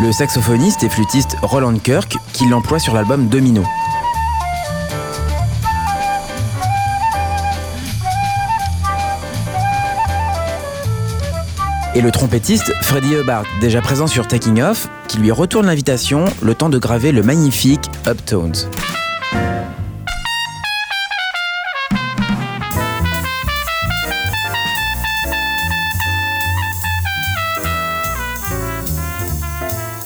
Le 0.00 0.12
saxophoniste 0.12 0.84
et 0.84 0.88
flûtiste 0.88 1.36
Roland 1.42 1.76
Kirk, 1.78 2.16
qui 2.32 2.46
l'emploie 2.46 2.78
sur 2.78 2.94
l'album 2.94 3.26
Domino. 3.26 3.64
Et 11.96 12.02
le 12.02 12.10
trompettiste 12.10 12.74
Freddie 12.82 13.14
Hubbard, 13.14 13.44
déjà 13.58 13.80
présent 13.80 14.06
sur 14.06 14.28
Taking 14.28 14.60
Off, 14.60 14.90
qui 15.08 15.16
lui 15.16 15.30
retourne 15.30 15.64
l'invitation 15.64 16.26
le 16.42 16.54
temps 16.54 16.68
de 16.68 16.76
graver 16.76 17.10
le 17.10 17.22
magnifique 17.22 17.86
Uptones. 18.06 18.52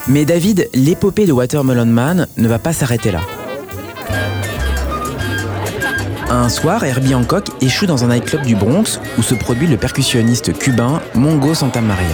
Mais 0.06 0.24
David, 0.24 0.70
l'épopée 0.72 1.26
de 1.26 1.32
Watermelon 1.32 1.86
Man 1.86 2.28
ne 2.36 2.46
va 2.46 2.60
pas 2.60 2.72
s'arrêter 2.72 3.10
là. 3.10 3.22
Un 6.32 6.48
soir, 6.48 6.84
Herbie 6.84 7.12
Hancock 7.12 7.48
échoue 7.60 7.86
dans 7.86 8.04
un 8.04 8.06
nightclub 8.06 8.42
du 8.42 8.54
Bronx 8.54 9.00
où 9.18 9.22
se 9.22 9.34
produit 9.34 9.66
le 9.66 9.76
percussionniste 9.76 10.56
cubain 10.56 11.02
Mongo 11.16 11.54
Santamaria. 11.54 12.06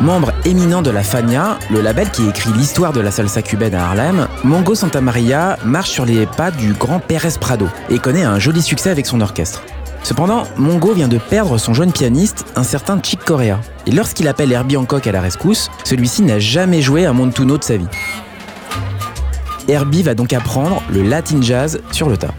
Membre 0.00 0.32
éminent 0.44 0.82
de 0.82 0.90
la 0.90 1.04
Fania, 1.04 1.60
le 1.70 1.80
label 1.80 2.10
qui 2.10 2.28
écrit 2.28 2.52
l'histoire 2.52 2.92
de 2.92 3.00
la 3.00 3.12
salsa 3.12 3.42
cubaine 3.42 3.76
à 3.76 3.86
Harlem, 3.86 4.26
Mongo 4.42 4.74
Santamaria 4.74 5.56
marche 5.64 5.90
sur 5.90 6.04
les 6.04 6.26
pas 6.26 6.50
du 6.50 6.72
grand 6.72 6.98
Pérez 6.98 7.38
Prado 7.40 7.68
et 7.90 8.00
connaît 8.00 8.24
un 8.24 8.40
joli 8.40 8.60
succès 8.60 8.90
avec 8.90 9.06
son 9.06 9.20
orchestre. 9.20 9.62
Cependant, 10.06 10.44
Mongo 10.56 10.92
vient 10.92 11.08
de 11.08 11.18
perdre 11.18 11.58
son 11.58 11.74
jeune 11.74 11.90
pianiste, 11.90 12.44
un 12.54 12.62
certain 12.62 13.02
Chick 13.02 13.24
Corea. 13.24 13.58
Et 13.88 13.90
lorsqu'il 13.90 14.28
appelle 14.28 14.52
Herbie 14.52 14.76
Hancock 14.76 15.04
à 15.08 15.10
la 15.10 15.20
rescousse, 15.20 15.68
celui-ci 15.82 16.22
n'a 16.22 16.38
jamais 16.38 16.80
joué 16.80 17.06
un 17.06 17.12
montuno 17.12 17.58
de 17.58 17.64
sa 17.64 17.76
vie. 17.76 17.88
Herbie 19.66 20.04
va 20.04 20.14
donc 20.14 20.32
apprendre 20.32 20.80
le 20.92 21.02
latin 21.02 21.42
jazz 21.42 21.80
sur 21.90 22.08
le 22.08 22.16
tas. 22.16 22.32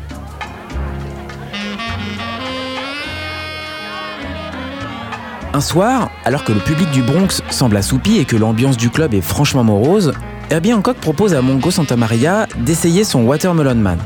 Un 5.54 5.60
soir, 5.60 6.10
alors 6.24 6.46
que 6.46 6.54
le 6.54 6.62
public 6.62 6.90
du 6.92 7.02
Bronx 7.02 7.42
semble 7.50 7.76
assoupi 7.76 8.18
et 8.18 8.24
que 8.24 8.38
l'ambiance 8.38 8.78
du 8.78 8.90
club 8.90 9.14
est 9.14 9.20
franchement 9.20 9.66
morose, 9.66 10.14
Herbie 10.52 10.72
Hancock 10.72 11.00
propose 11.02 11.34
à 11.34 11.42
Mongo 11.42 11.70
Santamaria 11.70 12.48
d'essayer 12.60 13.04
son 13.04 13.24
Watermelon 13.24 13.76
Man. 13.76 14.00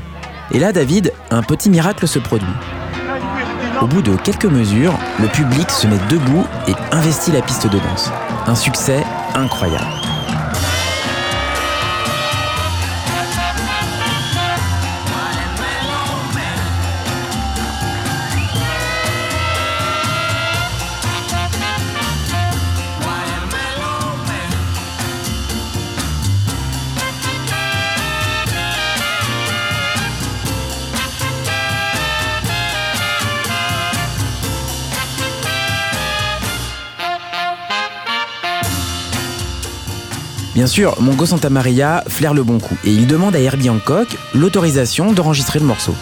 Et 0.49 0.57
là, 0.57 0.74
David, 0.74 1.14
un 1.30 1.43
petit 1.43 1.70
miracle 1.70 2.07
se 2.07 2.18
produit. 2.18 2.47
Au 3.82 3.88
bout 3.88 4.04
de 4.04 4.16
quelques 4.16 4.46
mesures, 4.46 4.94
le 5.20 5.28
public 5.28 5.72
se 5.72 5.88
met 5.88 5.98
debout 6.10 6.46
et 6.68 6.76
investit 6.92 7.32
la 7.32 7.42
piste 7.42 7.66
de 7.66 7.80
danse. 7.80 8.12
Un 8.46 8.54
succès 8.54 9.04
incroyable. 9.34 10.11
Bien 40.54 40.68
sûr, 40.68 41.02
Mongo 41.02 41.26
Santamaria 41.26 42.04
flaire 42.08 42.34
le 42.34 42.43
bon 42.43 42.60
coup 42.60 42.76
et 42.84 42.91
il 42.91 43.08
demande 43.08 43.36
à 43.36 43.39
Herbie 43.39 43.70
Hancock 43.70 44.18
l'autorisation 44.34 45.14
d'enregistrer 45.14 45.60
le 45.60 45.66
morceau. 45.66 45.95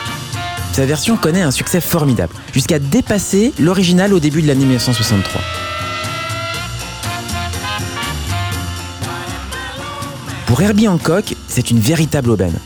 Sa 0.74 0.86
version 0.86 1.18
connaît 1.18 1.42
un 1.42 1.52
succès 1.52 1.82
formidable, 1.82 2.34
jusqu'à 2.54 2.80
dépasser 2.80 3.54
l'original 3.60 4.14
au 4.14 4.20
début 4.20 4.42
de 4.42 4.48
l'année 4.48 4.66
1963. 4.66 5.42
Pour 10.48 10.62
Herbie 10.62 10.88
Hancock, 10.88 11.36
c'est 11.48 11.70
une 11.70 11.80
véritable 11.80 12.32
aubaine. 12.32 12.58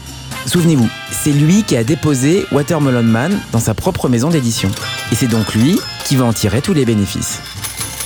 Souvenez-vous, 0.46 0.88
c'est 1.12 1.32
lui 1.34 1.64
qui 1.64 1.76
a 1.76 1.84
déposé 1.84 2.46
Watermelon 2.52 3.04
Man 3.04 3.38
dans 3.52 3.60
sa 3.60 3.74
propre 3.74 4.08
maison 4.08 4.30
d'édition. 4.30 4.70
Et 5.12 5.16
c'est 5.16 5.28
donc 5.28 5.54
lui 5.54 5.80
qui 6.06 6.16
va 6.16 6.26
en 6.26 6.34
tirer 6.34 6.62
tous 6.62 6.74
les 6.74 6.86
bénéfices. 6.86 7.42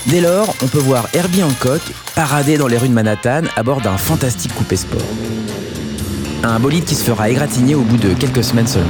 Dès 0.06 0.22
lors, 0.22 0.54
on 0.64 0.68
peut 0.68 0.78
voir 0.78 1.08
Herbie 1.14 1.44
Hancock 1.44 1.82
parader 2.16 2.58
dans 2.58 2.68
les 2.68 2.78
rues 2.78 2.88
de 2.88 2.94
Manhattan 2.94 3.42
à 3.56 3.64
bord 3.64 3.82
d'un 3.82 3.98
fantastique 3.98 4.54
coupé 4.56 4.78
sport. 4.78 5.02
Un 6.44 6.60
bolide 6.60 6.86
qui 6.86 6.96
se 6.96 7.04
fera 7.04 7.30
égratigner 7.30 7.76
au 7.76 7.82
bout 7.82 7.98
de 7.98 8.14
quelques 8.14 8.44
semaines 8.44 8.68
seulement. 8.68 8.88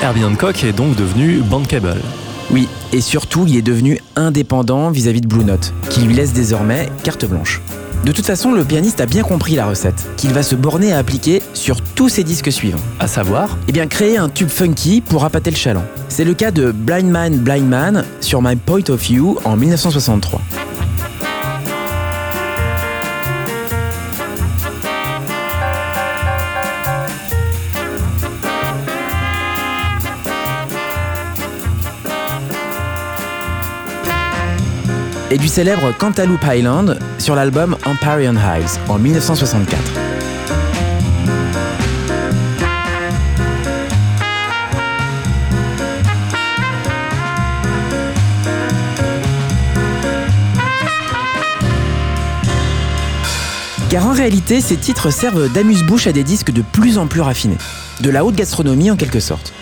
Herbie 0.00 0.24
Hancock 0.24 0.64
est 0.64 0.72
donc 0.72 0.96
devenu 0.96 1.40
bankable. 1.40 1.96
Oui, 2.50 2.68
et 2.92 3.00
surtout, 3.00 3.44
il 3.46 3.56
est 3.56 3.62
devenu 3.62 3.98
indépendant 4.14 4.90
vis-à-vis 4.90 5.20
de 5.20 5.26
Blue 5.26 5.44
Note, 5.44 5.74
qui 5.90 6.00
lui 6.02 6.14
laisse 6.14 6.32
désormais 6.32 6.88
carte 7.02 7.24
blanche. 7.26 7.60
De 8.06 8.12
toute 8.12 8.24
façon, 8.24 8.52
le 8.52 8.62
pianiste 8.62 9.00
a 9.00 9.06
bien 9.06 9.24
compris 9.24 9.56
la 9.56 9.66
recette, 9.66 10.06
qu'il 10.16 10.32
va 10.32 10.44
se 10.44 10.54
borner 10.54 10.92
à 10.92 10.98
appliquer 10.98 11.42
sur 11.54 11.80
tous 11.80 12.08
ses 12.08 12.22
disques 12.22 12.52
suivants. 12.52 12.78
À 13.00 13.08
savoir 13.08 13.58
Eh 13.66 13.72
bien, 13.72 13.88
créer 13.88 14.16
un 14.16 14.28
tube 14.28 14.48
funky 14.48 15.00
pour 15.00 15.24
appâter 15.24 15.50
le 15.50 15.56
chaland. 15.56 15.82
C'est 16.08 16.22
le 16.22 16.32
cas 16.32 16.52
de 16.52 16.70
Blind 16.70 17.10
Man, 17.10 17.38
Blind 17.38 17.68
Man 17.68 18.04
sur 18.20 18.40
My 18.42 18.54
Point 18.54 18.90
of 18.90 19.02
View 19.02 19.38
en 19.44 19.56
1963. 19.56 20.40
Et 35.30 35.38
du 35.38 35.48
célèbre 35.48 35.92
Cantaloupe 35.96 36.44
Island 36.46 36.98
sur 37.18 37.34
l'album 37.34 37.76
Empyrean 37.84 38.36
Highs 38.36 38.78
en 38.88 38.98
1964. 38.98 39.82
Car 53.88 54.06
en 54.06 54.12
réalité, 54.12 54.60
ces 54.60 54.76
titres 54.76 55.10
servent 55.10 55.50
d'amuse-bouche 55.52 56.06
à 56.06 56.12
des 56.12 56.24
disques 56.24 56.50
de 56.50 56.60
plus 56.60 56.98
en 56.98 57.06
plus 57.06 57.20
raffinés, 57.20 57.56
de 58.00 58.10
la 58.10 58.24
haute 58.24 58.34
gastronomie 58.34 58.90
en 58.90 58.96
quelque 58.96 59.20
sorte. 59.20 59.52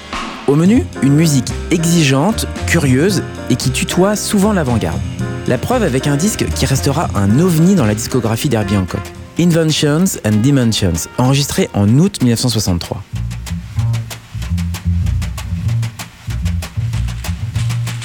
Au 0.47 0.57
menu, 0.57 0.85
une 1.03 1.15
musique 1.15 1.53
exigeante, 1.71 2.47
curieuse 2.67 3.23
et 3.49 3.57
qui 3.57 3.71
tutoie 3.71 4.17
souvent 4.17 4.53
l'avant-garde. 4.53 5.01
La 5.47 5.59
preuve 5.59 5.83
avec 5.83 6.07
un 6.07 6.17
disque 6.17 6.47
qui 6.55 6.65
restera 6.65 7.11
un 7.15 7.39
ovni 7.39 7.75
dans 7.75 7.85
la 7.85 7.95
discographie 7.95 8.49
d'Herbie 8.49 8.79
Hancock. 8.79 9.03
Inventions 9.39 10.19
and 10.25 10.37
Dimensions, 10.37 11.07
enregistré 11.19 11.69
en 11.75 11.87
août 11.99 12.23
1963. 12.23 13.03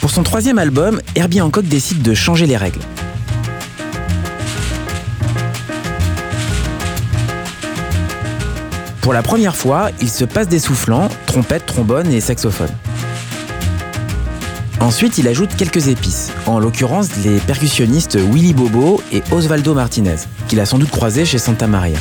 Pour 0.01 0.11
son 0.11 0.23
troisième 0.23 0.59
album, 0.59 0.99
Herbie 1.15 1.39
Hancock 1.39 1.63
décide 1.65 2.01
de 2.01 2.13
changer 2.13 2.45
les 2.45 2.57
règles. 2.57 2.81
Pour 9.01 9.13
la 9.13 9.21
première 9.21 9.55
fois, 9.55 9.91
il 10.01 10.09
se 10.09 10.25
passe 10.25 10.49
des 10.49 10.59
soufflants, 10.59 11.07
trompettes, 11.25 11.65
trombones 11.65 12.11
et 12.11 12.19
saxophones. 12.19 12.75
Ensuite, 14.81 15.17
il 15.17 15.27
ajoute 15.27 15.55
quelques 15.57 15.87
épices, 15.89 16.31
en 16.45 16.57
l'occurrence 16.57 17.09
les 17.23 17.39
percussionnistes 17.39 18.15
Willy 18.15 18.53
Bobo 18.53 19.03
et 19.11 19.21
Osvaldo 19.31 19.73
Martinez, 19.73 20.15
qu'il 20.47 20.59
a 20.61 20.65
sans 20.65 20.77
doute 20.77 20.89
croisés 20.89 21.25
chez 21.25 21.37
Santa 21.37 21.67
Maria. 21.67 21.97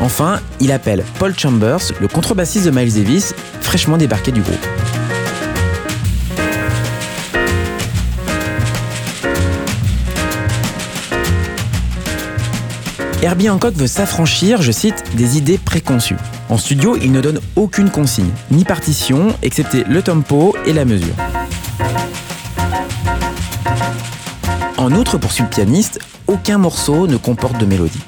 Enfin, 0.00 0.40
il 0.60 0.72
appelle 0.72 1.04
Paul 1.18 1.38
Chambers, 1.38 1.92
le 2.00 2.08
contrebassiste 2.08 2.64
de 2.64 2.70
Miles 2.70 2.94
Davis, 2.94 3.34
fraîchement 3.60 3.98
débarqué 3.98 4.32
du 4.32 4.40
groupe. 4.40 4.66
Herbie 13.22 13.48
Hancock 13.48 13.74
veut 13.74 13.86
s'affranchir, 13.86 14.60
je 14.62 14.72
cite, 14.72 15.02
des 15.16 15.38
idées 15.38 15.58
préconçues. 15.58 16.16
En 16.54 16.56
studio, 16.56 16.96
il 16.96 17.10
ne 17.10 17.20
donne 17.20 17.40
aucune 17.56 17.90
consigne, 17.90 18.30
ni 18.52 18.62
partition, 18.62 19.34
excepté 19.42 19.82
le 19.88 20.02
tempo 20.02 20.54
et 20.64 20.72
la 20.72 20.84
mesure. 20.84 21.12
En 24.76 24.92
outre, 24.92 25.18
poursuit 25.18 25.42
le 25.42 25.48
pianiste, 25.48 25.98
aucun 26.28 26.58
morceau 26.58 27.08
ne 27.08 27.16
comporte 27.16 27.58
de 27.58 27.66
mélodie. 27.66 27.98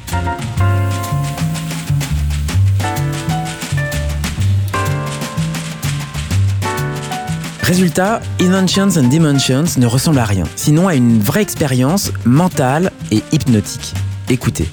Résultat, 7.62 8.20
Inventions 8.40 8.96
and 8.96 9.08
Dimensions 9.08 9.64
ne 9.76 9.86
ressemble 9.86 10.20
à 10.20 10.24
rien, 10.24 10.44
sinon 10.54 10.86
à 10.86 10.94
une 10.94 11.18
vraie 11.18 11.42
expérience 11.42 12.12
mentale 12.24 12.92
et 13.10 13.24
hypnotique. 13.32 13.94
Écoutez. 14.28 14.68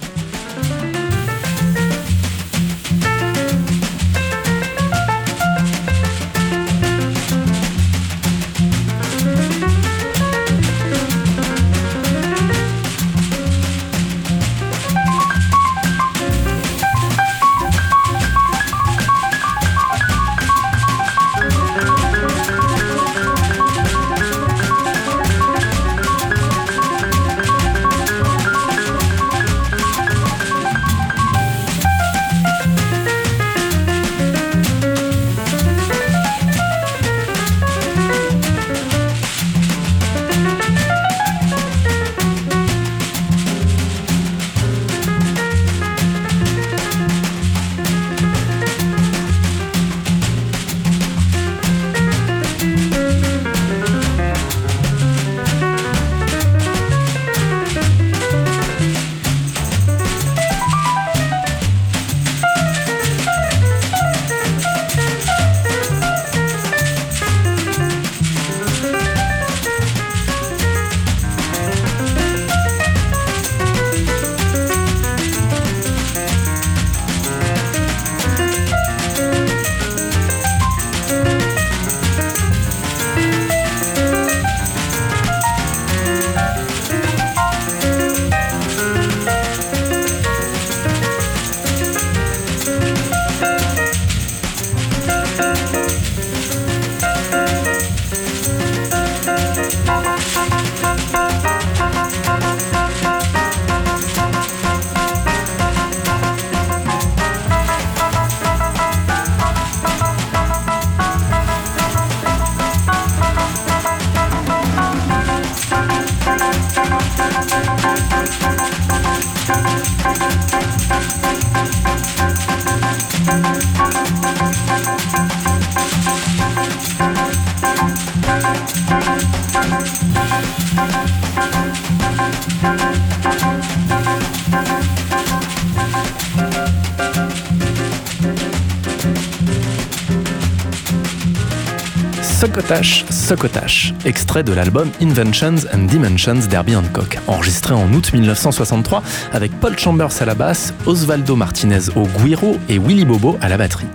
Socotash, 143.34 143.95
extrait 144.05 144.43
de 144.43 144.53
l'album 144.53 144.91
Inventions 145.01 145.65
and 145.73 145.86
Dimensions 145.88 146.47
d'Herbie 146.51 146.75
Hancock, 146.75 147.17
enregistré 147.25 147.73
en 147.73 147.91
août 147.91 148.13
1963 148.13 149.01
avec 149.34 149.51
Paul 149.59 149.75
Chambers 149.75 150.21
à 150.21 150.25
la 150.25 150.36
basse, 150.36 150.71
Osvaldo 150.86 151.36
Martinez 151.36 151.79
au 151.95 152.03
guiro 152.03 152.59
et 152.69 152.77
Willy 152.77 153.05
Bobo 153.05 153.36
à 153.41 153.49
la 153.49 153.57
batterie. 153.57 153.88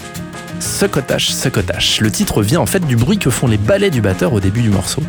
Socotash, 0.58 1.30
Socotash. 1.30 2.00
Le 2.00 2.10
titre 2.10 2.42
vient 2.42 2.58
en 2.58 2.66
fait 2.66 2.84
du 2.84 2.96
bruit 2.96 3.18
que 3.18 3.30
font 3.30 3.46
les 3.46 3.58
ballets 3.58 3.92
du 3.92 4.00
batteur 4.00 4.32
au 4.32 4.40
début 4.40 4.60
du 4.60 4.70
morceau. 4.70 5.04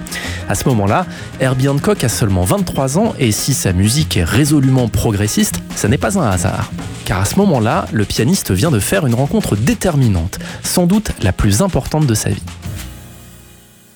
À 0.47 0.53
ce 0.53 0.69
moment-là, 0.69 1.07
Herbie 1.39 1.67
Hancock 1.67 2.03
a 2.03 2.09
seulement 2.09 2.43
23 2.43 2.99
ans 2.99 3.15
et 3.17 3.31
si 3.31 3.55
sa 3.55 3.73
musique 3.73 4.15
est 4.15 4.23
résolument 4.23 4.89
progressiste, 4.89 5.59
ça 5.75 5.87
n'est 5.87 5.97
pas 5.97 6.19
un 6.19 6.29
hasard. 6.29 6.71
Car 7.05 7.19
à 7.19 7.25
ce 7.25 7.37
moment-là, 7.37 7.87
le 7.91 8.05
pianiste 8.05 8.51
vient 8.51 8.69
de 8.69 8.79
faire 8.79 9.07
une 9.07 9.15
rencontre 9.15 9.55
déterminante, 9.55 10.37
sans 10.61 10.85
doute 10.85 11.13
la 11.23 11.33
plus 11.33 11.63
importante 11.63 12.05
de 12.05 12.13
sa 12.13 12.29
vie. 12.29 12.43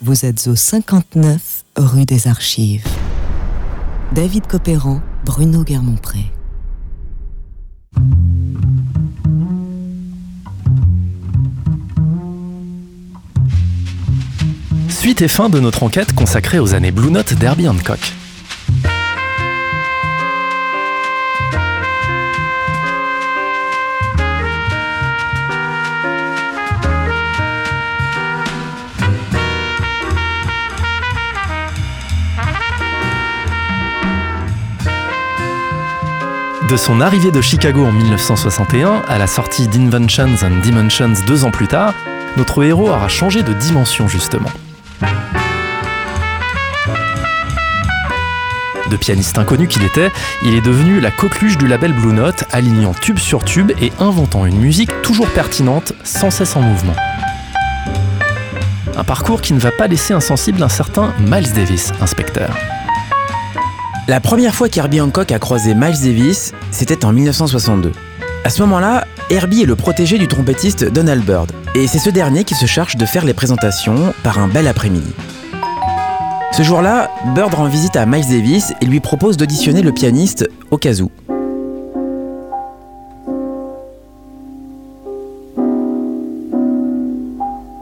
Vous 0.05 0.25
êtes 0.25 0.47
au 0.47 0.55
59 0.57 1.63
rue 1.77 2.03
des 2.03 2.27
Archives. 2.27 2.85
David 4.13 4.47
Copéran, 4.47 4.99
Bruno 5.23 5.63
Guermont-Pré. 5.63 6.25
Suite 14.89 15.21
et 15.21 15.29
fin 15.29 15.49
de 15.49 15.61
notre 15.61 15.83
enquête 15.83 16.11
consacrée 16.11 16.59
aux 16.59 16.73
années 16.73 16.91
Blue 16.91 17.09
Note 17.09 17.35
d'Herbie 17.35 17.69
Hancock. 17.69 18.13
De 36.73 36.77
son 36.77 37.01
arrivée 37.01 37.29
de 37.29 37.39
Chicago 37.39 37.85
en 37.85 37.91
1961 37.91 39.03
à 39.07 39.19
la 39.19 39.27
sortie 39.27 39.67
d'Inventions 39.67 40.37
and 40.41 40.61
Dimensions 40.63 41.13
deux 41.27 41.45
ans 41.45 41.51
plus 41.51 41.67
tard, 41.67 41.93
notre 42.35 42.63
héros 42.63 42.89
aura 42.89 43.07
changé 43.09 43.43
de 43.43 43.53
dimension 43.53 44.07
justement. 44.07 44.49
De 48.89 48.97
pianiste 48.97 49.37
inconnu 49.37 49.67
qu'il 49.67 49.83
était, 49.83 50.11
il 50.43 50.55
est 50.55 50.61
devenu 50.61 50.99
la 50.99 51.11
coqueluche 51.11 51.59
du 51.59 51.67
label 51.67 51.93
Blue 51.93 52.11
Note, 52.11 52.45
alignant 52.51 52.95
tube 52.95 53.19
sur 53.19 53.43
tube 53.43 53.71
et 53.79 53.93
inventant 53.99 54.47
une 54.47 54.57
musique 54.57 54.99
toujours 55.03 55.29
pertinente, 55.29 55.93
sans 56.03 56.31
cesse 56.31 56.55
en 56.55 56.61
mouvement. 56.61 56.95
Un 58.97 59.03
parcours 59.03 59.41
qui 59.41 59.53
ne 59.53 59.59
va 59.59 59.69
pas 59.69 59.85
laisser 59.85 60.15
insensible 60.15 60.63
un 60.63 60.69
certain 60.69 61.13
Miles 61.19 61.53
Davis, 61.53 61.91
inspecteur. 62.01 62.49
La 64.09 64.19
première 64.19 64.53
fois 64.53 64.67
qu'Herbie 64.67 64.99
Hancock 64.99 65.31
a 65.31 65.39
croisé 65.39 65.73
Miles 65.73 66.01
Davis, 66.03 66.51
c'était 66.71 67.05
en 67.05 67.13
1962. 67.13 67.93
À 68.43 68.49
ce 68.49 68.61
moment-là, 68.63 69.07
Herbie 69.29 69.61
est 69.61 69.65
le 69.65 69.77
protégé 69.77 70.17
du 70.17 70.27
trompettiste 70.27 70.83
Donald 70.83 71.23
Byrd, 71.23 71.53
et 71.73 71.87
c'est 71.87 71.99
ce 71.99 72.09
dernier 72.09 72.43
qui 72.43 72.53
se 72.53 72.65
charge 72.65 72.97
de 72.97 73.05
faire 73.05 73.23
les 73.23 73.33
présentations 73.33 74.13
par 74.21 74.39
un 74.39 74.49
bel 74.49 74.67
après-midi. 74.67 75.13
Ce 76.51 76.63
jour-là, 76.63 77.11
Bird 77.33 77.53
rend 77.53 77.67
visite 77.67 77.95
à 77.95 78.05
Miles 78.05 78.27
Davis 78.27 78.73
et 78.81 78.85
lui 78.85 78.99
propose 78.99 79.37
d'auditionner 79.37 79.81
le 79.81 79.93
pianiste 79.93 80.49
où. 80.69 80.77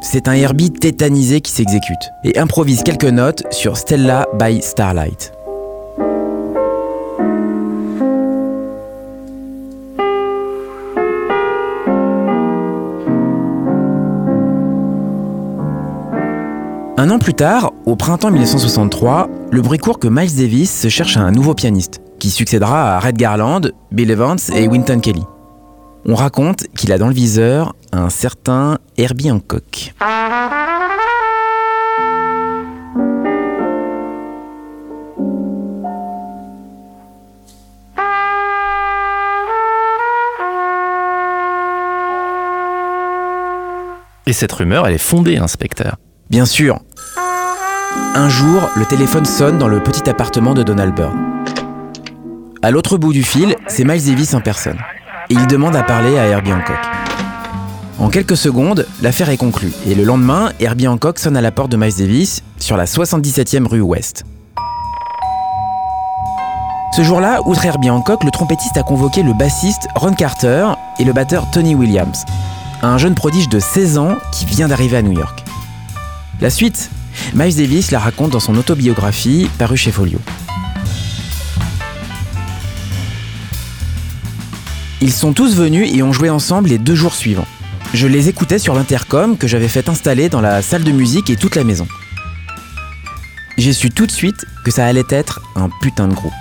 C'est 0.02 0.28
un 0.28 0.34
Herbie 0.34 0.72
tétanisé 0.72 1.42
qui 1.42 1.52
s'exécute 1.52 2.12
et 2.24 2.38
improvise 2.38 2.84
quelques 2.84 3.06
notes 3.06 3.44
sur 3.52 3.76
Stella 3.76 4.28
by 4.38 4.62
Starlight. 4.62 5.32
Un 17.02 17.10
an 17.10 17.18
plus 17.18 17.34
tard, 17.34 17.72
au 17.88 17.96
printemps 17.96 18.30
1963, 18.30 19.28
le 19.52 19.62
bruit 19.64 19.80
court 19.80 19.98
que 19.98 20.08
Miles 20.08 20.36
Davis 20.36 20.70
se 20.70 20.88
cherche 20.88 21.18
un 21.18 21.32
nouveau 21.32 21.56
pianiste, 21.56 22.00
qui 22.20 22.30
succédera 22.30 22.96
à 22.96 23.00
Red 23.00 23.18
Garland, 23.18 23.62
Bill 23.92 24.12
Evans 24.12 24.38
et 24.54 24.68
Winton 24.68 25.00
Kelly. 25.00 25.24
On 26.06 26.14
raconte 26.14 26.68
qu'il 26.78 26.92
a 26.92 27.00
dans 27.00 27.08
le 27.08 27.14
viseur 27.16 27.74
un 27.92 28.12
certain 28.12 28.78
Herbie 29.00 29.32
Hancock. 29.32 29.96
Et 44.28 44.34
cette 44.34 44.52
rumeur, 44.52 44.86
elle 44.86 44.94
est 44.94 45.00
fondée, 45.00 45.38
inspecteur. 45.38 45.98
Bien 46.32 46.46
sûr, 46.46 46.80
un 48.16 48.30
jour, 48.30 48.70
le 48.76 48.86
téléphone 48.86 49.26
sonne 49.26 49.58
dans 49.58 49.68
le 49.68 49.82
petit 49.82 50.10
appartement 50.10 50.54
de 50.54 50.64
Donald 50.64 50.94
Byrne. 50.94 51.18
À 52.62 52.72
l'autre 52.72 52.98
bout 52.98 53.14
du 53.14 53.24
fil, 53.24 53.56
c'est 53.68 53.84
Miles 53.84 54.06
Davis 54.06 54.34
en 54.34 54.42
personne. 54.42 54.78
Et 55.30 55.34
il 55.34 55.48
demande 55.48 55.76
à 55.76 55.84
parler 55.84 56.18
à 56.18 56.26
Herbie 56.26 56.52
Hancock. 56.52 56.78
En 58.00 58.10
quelques 58.10 58.38
secondes, 58.38 58.86
l'affaire 59.02 59.30
est 59.30 59.38
conclue. 59.38 59.72
Et 59.88 59.96
le 59.96 60.04
lendemain, 60.04 60.52
Herbie 60.60 60.88
Hancock 60.88 61.20
sonne 61.20 61.38
à 61.38 61.42
la 61.42 61.52
porte 61.52 61.72
de 61.72 61.78
Miles 61.78 61.96
Davis 61.98 62.44
sur 62.60 62.76
la 62.76 62.86
77e 62.86 63.68
rue 63.68 63.82
Ouest. 63.82 64.26
Ce 66.96 67.04
jour-là, 67.04 67.40
outre 67.46 67.66
Herbie 67.66 67.90
Hancock, 67.90 68.24
le 68.24 68.32
trompettiste 68.32 68.76
a 68.76 68.84
convoqué 68.84 69.24
le 69.24 69.34
bassiste 69.34 69.88
Ron 69.96 70.14
Carter 70.14 70.68
et 71.00 71.06
le 71.06 71.14
batteur 71.14 71.50
Tony 71.52 71.76
Williams, 71.76 72.26
un 72.82 72.98
jeune 72.98 73.16
prodige 73.16 73.48
de 73.48 73.60
16 73.60 73.98
ans 73.98 74.18
qui 74.34 74.46
vient 74.46 74.68
d'arriver 74.68 74.98
à 74.98 75.02
New 75.02 75.14
York. 75.14 75.46
La 76.42 76.50
suite, 76.50 76.90
Miles 77.34 77.56
Davis 77.56 77.92
la 77.92 78.00
raconte 78.00 78.32
dans 78.32 78.40
son 78.40 78.56
autobiographie 78.56 79.50
parue 79.58 79.78
chez 79.78 79.92
Folio. 79.92 80.20
Ils 85.02 85.12
sont 85.12 85.34
tous 85.34 85.56
venus 85.56 85.90
et 85.94 86.04
ont 86.04 86.14
joué 86.14 86.30
ensemble 86.30 86.70
les 86.70 86.78
deux 86.78 86.96
jours 86.96 87.16
suivants. 87.16 87.48
Je 87.94 88.08
les 88.08 88.30
écoutais 88.30 88.60
sur 88.60 88.74
l'intercom 88.74 89.38
que 89.38 89.48
j'avais 89.48 89.68
fait 89.68 89.90
installer 89.90 90.30
dans 90.30 90.42
la 90.42 90.62
salle 90.62 90.84
de 90.84 90.92
musique 90.92 91.30
et 91.30 91.36
toute 91.36 91.56
la 91.56 91.64
maison. 91.64 91.88
J'ai 93.58 93.74
su 93.74 93.90
tout 93.90 94.06
de 94.06 94.12
suite 94.12 94.46
que 94.64 94.72
ça 94.72 94.86
allait 94.86 95.04
être 95.10 95.42
un 95.56 95.70
putain 95.82 96.08
de 96.08 96.14
groupe. 96.14 96.34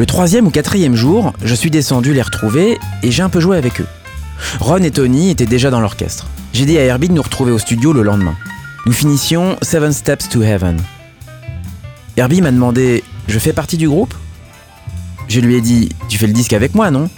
Le 0.00 0.06
troisième 0.06 0.46
ou 0.46 0.50
quatrième 0.50 0.96
jour, 0.96 1.34
je 1.44 1.54
suis 1.54 1.70
descendu 1.70 2.14
les 2.14 2.22
retrouver 2.22 2.78
et 3.02 3.10
j'ai 3.10 3.22
un 3.22 3.28
peu 3.28 3.38
joué 3.38 3.58
avec 3.58 3.82
eux. 3.82 3.86
Ron 4.58 4.78
et 4.78 4.90
Tony 4.90 5.28
étaient 5.28 5.44
déjà 5.44 5.68
dans 5.68 5.78
l'orchestre. 5.78 6.26
J'ai 6.54 6.64
dit 6.64 6.78
à 6.78 6.84
Herbie 6.84 7.08
de 7.08 7.12
nous 7.12 7.20
retrouver 7.20 7.52
au 7.52 7.58
studio 7.58 7.92
le 7.92 8.00
lendemain. 8.00 8.34
Nous 8.86 8.94
finissions 8.94 9.58
Seven 9.60 9.92
Steps 9.92 10.30
to 10.30 10.40
Heaven. 10.40 10.78
Herbie 12.16 12.40
m'a 12.40 12.50
demandé 12.50 13.04
Je 13.28 13.38
fais 13.38 13.52
partie 13.52 13.76
du 13.76 13.90
groupe? 13.90 14.14
Je 15.28 15.40
lui 15.40 15.56
ai 15.56 15.60
dit 15.60 15.90
Tu 16.08 16.16
fais 16.16 16.26
le 16.26 16.32
disque 16.32 16.54
avec 16.54 16.74
moi, 16.74 16.90
non? 16.90 17.10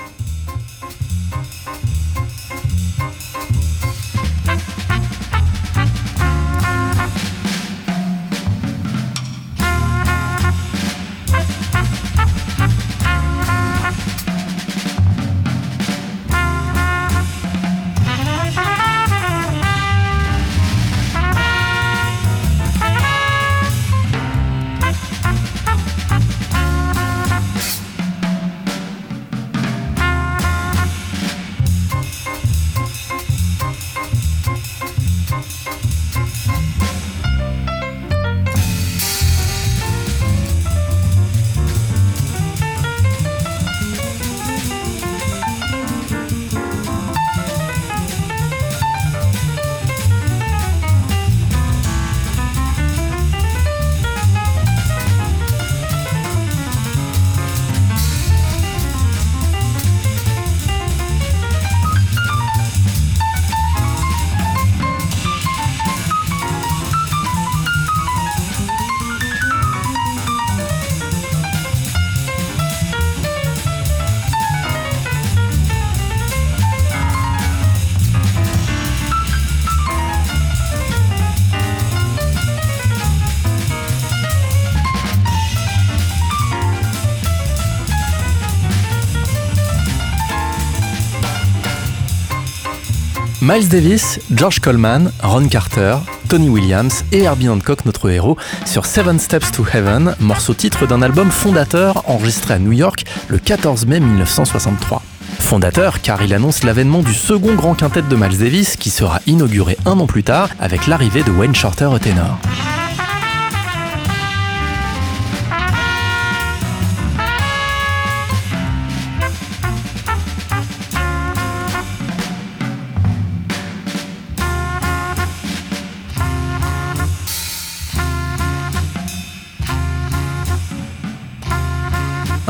Miles 93.45 93.68
Davis, 93.68 94.20
George 94.32 94.61
Coleman, 94.61 95.11
Ron 95.20 95.49
Carter, 95.49 95.97
Tony 96.28 96.49
Williams 96.49 97.05
et 97.11 97.24
Herbie 97.24 97.49
Hancock, 97.49 97.84
notre 97.84 98.09
héros, 98.09 98.36
sur 98.64 98.86
Seven 98.86 99.18
Steps 99.18 99.51
to 99.51 99.64
Heaven, 99.74 100.14
morceau 100.20 100.55
titre 100.55 100.86
d'un 100.86 101.03
album 101.03 101.28
fondateur 101.28 102.09
enregistré 102.09 102.55
à 102.55 102.61
New 102.61 102.70
York 102.70 103.05
le 103.26 103.38
14 103.38 103.84
mai 103.86 103.99
1963. 103.99 105.03
Fondateur 105.40 106.01
car 106.03 106.22
il 106.22 106.32
annonce 106.34 106.62
l'avènement 106.62 107.03
du 107.03 107.14
second 107.14 107.57
grand 107.57 107.74
quintet 107.74 108.03
de 108.03 108.14
Miles 108.14 108.38
Davis 108.38 108.76
qui 108.76 108.90
sera 108.90 109.18
inauguré 109.26 109.76
un 109.86 109.99
an 109.99 110.07
plus 110.07 110.22
tard 110.22 110.51
avec 110.61 110.86
l'arrivée 110.86 111.24
de 111.24 111.32
Wayne 111.32 111.57
Shorter 111.57 111.86
au 111.86 111.99
ténor. 111.99 112.38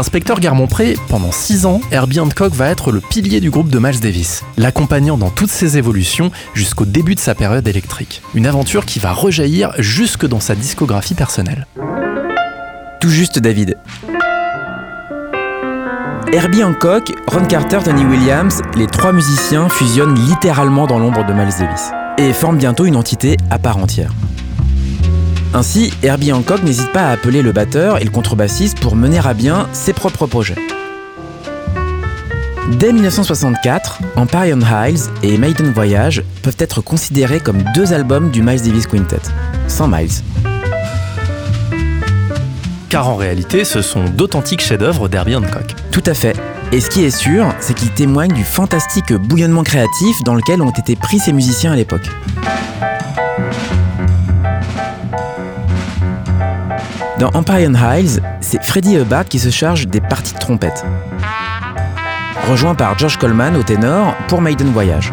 Inspecteur 0.02 0.40
Garmont-Pré, 0.40 0.96
pendant 1.08 1.30
6 1.30 1.64
ans, 1.64 1.80
Herbie 1.92 2.18
Hancock 2.18 2.52
va 2.54 2.66
être 2.66 2.90
le 2.90 2.98
pilier 2.98 3.38
du 3.38 3.50
groupe 3.50 3.68
de 3.68 3.78
Miles 3.78 4.00
Davis, 4.00 4.42
l'accompagnant 4.56 5.16
dans 5.16 5.30
toutes 5.30 5.48
ses 5.48 5.78
évolutions 5.78 6.32
jusqu'au 6.54 6.84
début 6.84 7.14
de 7.14 7.20
sa 7.20 7.36
période 7.36 7.68
électrique. 7.68 8.20
Une 8.34 8.48
aventure 8.48 8.84
qui 8.84 8.98
va 8.98 9.12
rejaillir 9.12 9.70
jusque 9.78 10.26
dans 10.26 10.40
sa 10.40 10.56
discographie 10.56 11.14
personnelle. 11.14 11.68
Tout 13.00 13.10
juste 13.10 13.38
David. 13.38 13.76
Herbie 16.32 16.64
Hancock, 16.64 17.12
Ron 17.28 17.44
Carter, 17.44 17.78
Tony 17.84 18.04
Williams, 18.04 18.60
les 18.74 18.88
trois 18.88 19.12
musiciens 19.12 19.68
fusionnent 19.68 20.18
littéralement 20.18 20.88
dans 20.88 20.98
l'ombre 20.98 21.24
de 21.24 21.32
Miles 21.32 21.54
Davis 21.60 21.92
et 22.18 22.32
forment 22.32 22.58
bientôt 22.58 22.86
une 22.86 22.96
entité 22.96 23.36
à 23.50 23.60
part 23.60 23.76
entière. 23.76 24.10
Ainsi, 25.54 25.92
Herbie 26.02 26.32
Hancock 26.32 26.62
n'hésite 26.62 26.90
pas 26.92 27.08
à 27.08 27.10
appeler 27.10 27.42
le 27.42 27.52
batteur 27.52 28.00
et 28.00 28.04
le 28.04 28.10
contrebassiste 28.10 28.80
pour 28.80 28.96
mener 28.96 29.18
à 29.18 29.34
bien 29.34 29.68
ses 29.72 29.92
propres 29.92 30.26
projets. 30.26 30.56
Dès 32.78 32.92
1964, 32.92 34.00
Empire 34.16 34.56
on 34.56 34.60
Hiles 34.60 35.00
et 35.22 35.36
Maiden 35.36 35.70
Voyage 35.72 36.22
peuvent 36.42 36.56
être 36.58 36.80
considérés 36.80 37.38
comme 37.38 37.62
deux 37.74 37.92
albums 37.92 38.30
du 38.30 38.40
Miles 38.40 38.62
Davis 38.62 38.86
Quintet, 38.86 39.20
sans 39.68 39.88
Miles. 39.88 40.22
Car 42.88 43.08
en 43.08 43.16
réalité, 43.16 43.64
ce 43.64 43.82
sont 43.82 44.04
d'authentiques 44.04 44.62
chefs-d'œuvre 44.62 45.08
d'Herbie 45.08 45.36
Hancock. 45.36 45.74
Tout 45.90 46.02
à 46.06 46.14
fait. 46.14 46.36
Et 46.72 46.80
ce 46.80 46.88
qui 46.88 47.04
est 47.04 47.10
sûr, 47.10 47.54
c'est 47.60 47.74
qu'ils 47.74 47.90
témoignent 47.90 48.34
du 48.34 48.44
fantastique 48.44 49.12
bouillonnement 49.12 49.64
créatif 49.64 50.16
dans 50.24 50.34
lequel 50.34 50.62
ont 50.62 50.70
été 50.70 50.96
pris 50.96 51.18
ces 51.18 51.34
musiciens 51.34 51.72
à 51.72 51.76
l'époque. 51.76 52.08
Dans 57.22 57.30
Empire 57.34 57.70
on 57.70 57.74
Hiles, 57.74 58.20
c'est 58.40 58.60
Freddie 58.64 58.96
Hubbard 58.96 59.26
qui 59.26 59.38
se 59.38 59.48
charge 59.48 59.86
des 59.86 60.00
parties 60.00 60.34
de 60.34 60.40
trompette. 60.40 60.84
Rejoint 62.50 62.74
par 62.74 62.98
George 62.98 63.16
Coleman 63.16 63.54
au 63.54 63.62
ténor 63.62 64.16
pour 64.26 64.40
Maiden 64.40 64.72
Voyage. 64.72 65.12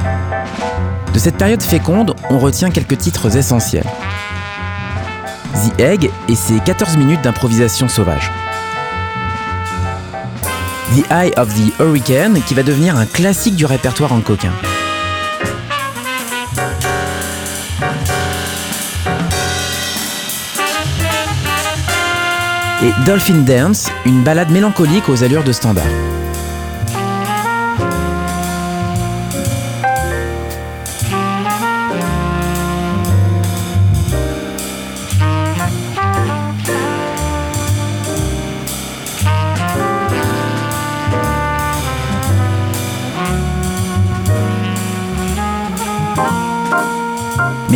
De 1.14 1.20
cette 1.20 1.38
période 1.38 1.62
féconde, 1.62 2.16
on 2.32 2.40
retient 2.40 2.72
quelques 2.72 2.98
titres 2.98 3.38
essentiels. 3.38 3.86
The 5.54 5.80
Egg 5.80 6.10
et 6.28 6.34
ses 6.34 6.60
14 6.60 6.98
minutes 6.98 7.22
d'improvisation 7.22 7.88
sauvage. 7.88 8.32
The 10.96 11.12
Eye 11.12 11.32
of 11.38 11.54
the 11.54 11.80
Hurricane 11.80 12.42
qui 12.42 12.56
va 12.56 12.64
devenir 12.64 12.98
un 12.98 13.06
classique 13.06 13.56
du 13.56 13.68
répertoire 13.68 14.14
en 14.14 14.22
coquin. 14.22 14.54
Et 22.82 22.94
Dolphin 23.06 23.44
Dance, 23.46 23.90
une 24.06 24.24
balade 24.24 24.52
mélancolique 24.52 25.10
aux 25.10 25.24
allures 25.26 25.44
de 25.44 25.52
standard. 25.52 26.19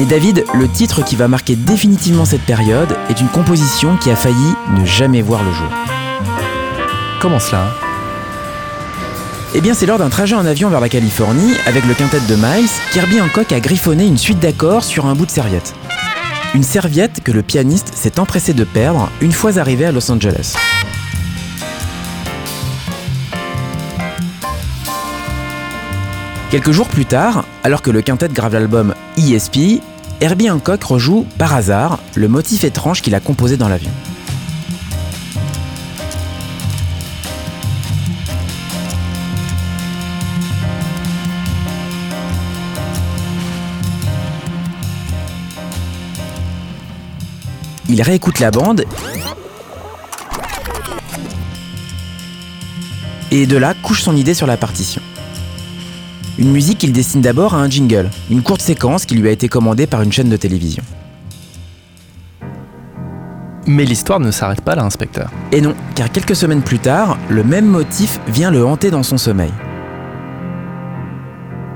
Mais 0.04 0.10
David, 0.10 0.44
le 0.54 0.68
titre 0.68 1.02
qui 1.02 1.16
va 1.16 1.30
marquer 1.30 1.56
définitivement 1.56 2.26
cette 2.26 2.42
période 2.42 2.94
est 3.10 3.22
une 3.22 3.30
composition 3.30 3.96
qui 3.96 4.12
a 4.12 4.18
failli 4.18 4.54
ne 4.78 4.84
jamais 4.84 5.22
voir 5.22 5.42
le 5.46 5.54
jour. 5.54 5.70
Comment 7.22 7.40
cela 7.40 7.74
Eh 9.56 9.62
bien, 9.62 9.74
c'est 9.74 9.86
lors 9.86 10.00
d'un 10.00 10.10
trajet 10.10 10.36
en 10.36 10.46
avion 10.46 10.68
vers 10.68 10.82
la 10.82 10.90
Californie, 10.90 11.54
avec 11.68 11.86
le 11.86 11.94
quintet 11.94 12.20
de 12.20 12.36
Miles, 12.36 12.70
Kirby 12.92 13.22
Hancock 13.22 13.54
a 13.54 13.62
griffonné 13.62 14.06
une 14.06 14.18
suite 14.18 14.40
d'accords 14.40 14.84
sur 14.84 15.06
un 15.06 15.16
bout 15.16 15.26
de 15.26 15.32
serviette. 15.32 15.74
Une 16.54 16.64
serviette 16.64 17.24
que 17.24 17.32
le 17.32 17.42
pianiste 17.42 17.94
s'est 17.96 18.20
empressé 18.20 18.52
de 18.54 18.66
perdre 18.66 19.10
une 19.22 19.32
fois 19.32 19.58
arrivé 19.58 19.86
à 19.86 19.94
Los 19.94 20.12
Angeles. 20.12 20.58
Quelques 26.52 26.72
jours 26.72 26.90
plus 26.90 27.06
tard, 27.06 27.46
alors 27.64 27.82
que 27.82 27.90
le 27.90 28.02
quintet 28.02 28.28
grave 28.28 28.54
l'album 28.54 28.94
ESP, 29.18 29.82
Herbie 30.24 30.50
Hancock 30.50 30.82
rejoue, 30.86 31.28
par 31.38 31.54
hasard, 31.54 32.00
le 32.16 32.30
motif 32.30 32.64
étrange 32.64 33.02
qu'il 33.02 33.14
a 33.14 33.20
composé 33.20 33.58
dans 33.58 33.68
l'avion. 33.68 33.92
Il 47.90 48.02
réécoute 48.02 48.40
la 48.40 48.50
bande 48.50 48.86
et 53.30 53.46
de 53.46 53.58
là 53.58 53.74
couche 53.74 54.04
son 54.04 54.16
idée 54.16 54.34
sur 54.34 54.48
la 54.48 54.56
partition. 54.56 55.02
Une 56.40 56.52
musique 56.52 56.80
qu'il 56.80 56.94
dessine 56.94 57.22
d'abord 57.22 57.54
à 57.54 57.58
un 57.60 57.70
jingle, 57.70 58.10
une 58.32 58.42
courte 58.42 58.62
séquence 58.62 59.06
qui 59.06 59.14
lui 59.14 59.28
a 59.28 59.32
été 59.32 59.48
commandée 59.48 59.86
par 59.86 60.02
une 60.02 60.12
chaîne 60.12 60.30
de 60.30 60.38
télévision. 60.38 60.84
Mais 63.68 63.86
l'histoire 63.86 64.20
ne 64.20 64.32
s'arrête 64.32 64.62
pas 64.62 64.74
là, 64.74 64.84
inspecteur. 64.84 65.30
Et 65.52 65.62
non, 65.62 65.76
car 65.94 66.12
quelques 66.12 66.36
semaines 66.36 66.64
plus 66.64 66.80
tard, 66.80 67.20
le 67.30 67.44
même 67.44 67.68
motif 67.68 68.20
vient 68.28 68.50
le 68.50 68.66
hanter 68.66 68.90
dans 68.90 69.04
son 69.04 69.18
sommeil. 69.18 69.52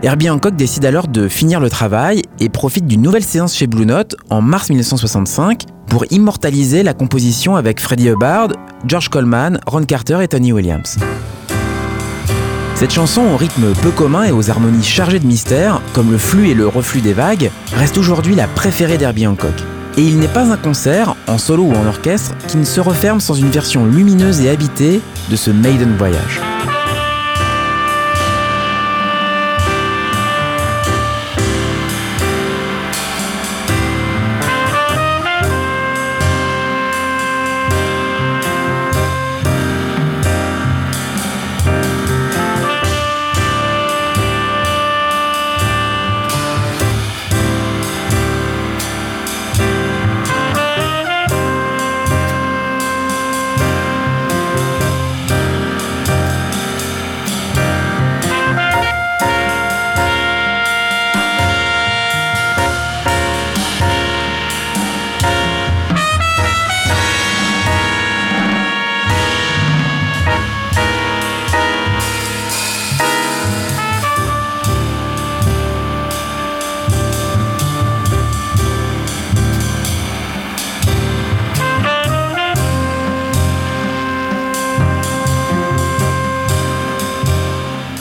Herbie 0.02 0.30
Hancock 0.30 0.56
décide 0.56 0.86
alors 0.86 1.08
de 1.08 1.28
finir 1.28 1.60
le 1.60 1.70
travail 1.70 2.24
et 2.40 2.50
profite 2.50 2.88
d'une 2.88 3.02
nouvelle 3.02 3.24
séance 3.24 3.56
chez 3.56 3.68
Blue 3.68 3.86
Note 3.86 4.16
en 4.30 4.42
mars 4.42 4.70
1965 4.70 5.64
pour 5.88 6.06
immortaliser 6.12 6.82
la 6.82 6.94
composition 6.94 7.56
avec 7.56 7.80
Freddie 7.80 8.10
Hubbard, 8.10 8.50
George 8.86 9.10
Coleman, 9.10 9.60
Ron 9.68 9.86
Carter 9.86 10.20
et 10.22 10.28
Tony 10.28 10.52
Williams. 10.52 10.98
Cette 12.78 12.94
chanson 12.94 13.24
au 13.34 13.38
rythme 13.38 13.74
peu 13.74 13.90
commun 13.90 14.26
et 14.26 14.32
aux 14.32 14.52
harmonies 14.52 14.84
chargées 14.84 15.18
de 15.18 15.26
mystère, 15.26 15.82
comme 15.94 16.12
le 16.12 16.20
flux 16.20 16.50
et 16.50 16.54
le 16.54 16.68
reflux 16.68 17.02
des 17.02 17.14
vagues, 17.14 17.50
reste 17.74 17.98
aujourd'hui 17.98 18.36
la 18.36 18.48
préférée 18.48 19.00
d'Herbie 19.00 19.26
Hancock. 19.26 19.56
Et 19.98 20.04
il 20.04 20.20
n'est 20.20 20.28
pas 20.28 20.52
un 20.52 20.58
concert, 20.58 21.16
en 21.26 21.40
solo 21.40 21.64
ou 21.64 21.74
en 21.74 21.88
orchestre, 21.88 22.36
qui 22.48 22.58
ne 22.58 22.64
se 22.64 22.80
referme 22.80 23.20
sans 23.20 23.34
une 23.34 23.50
version 23.50 23.88
lumineuse 23.88 24.42
et 24.42 24.50
habitée 24.52 25.02
de 25.32 25.36
ce 25.36 25.50
Maiden 25.50 25.96
Voyage. 25.98 26.40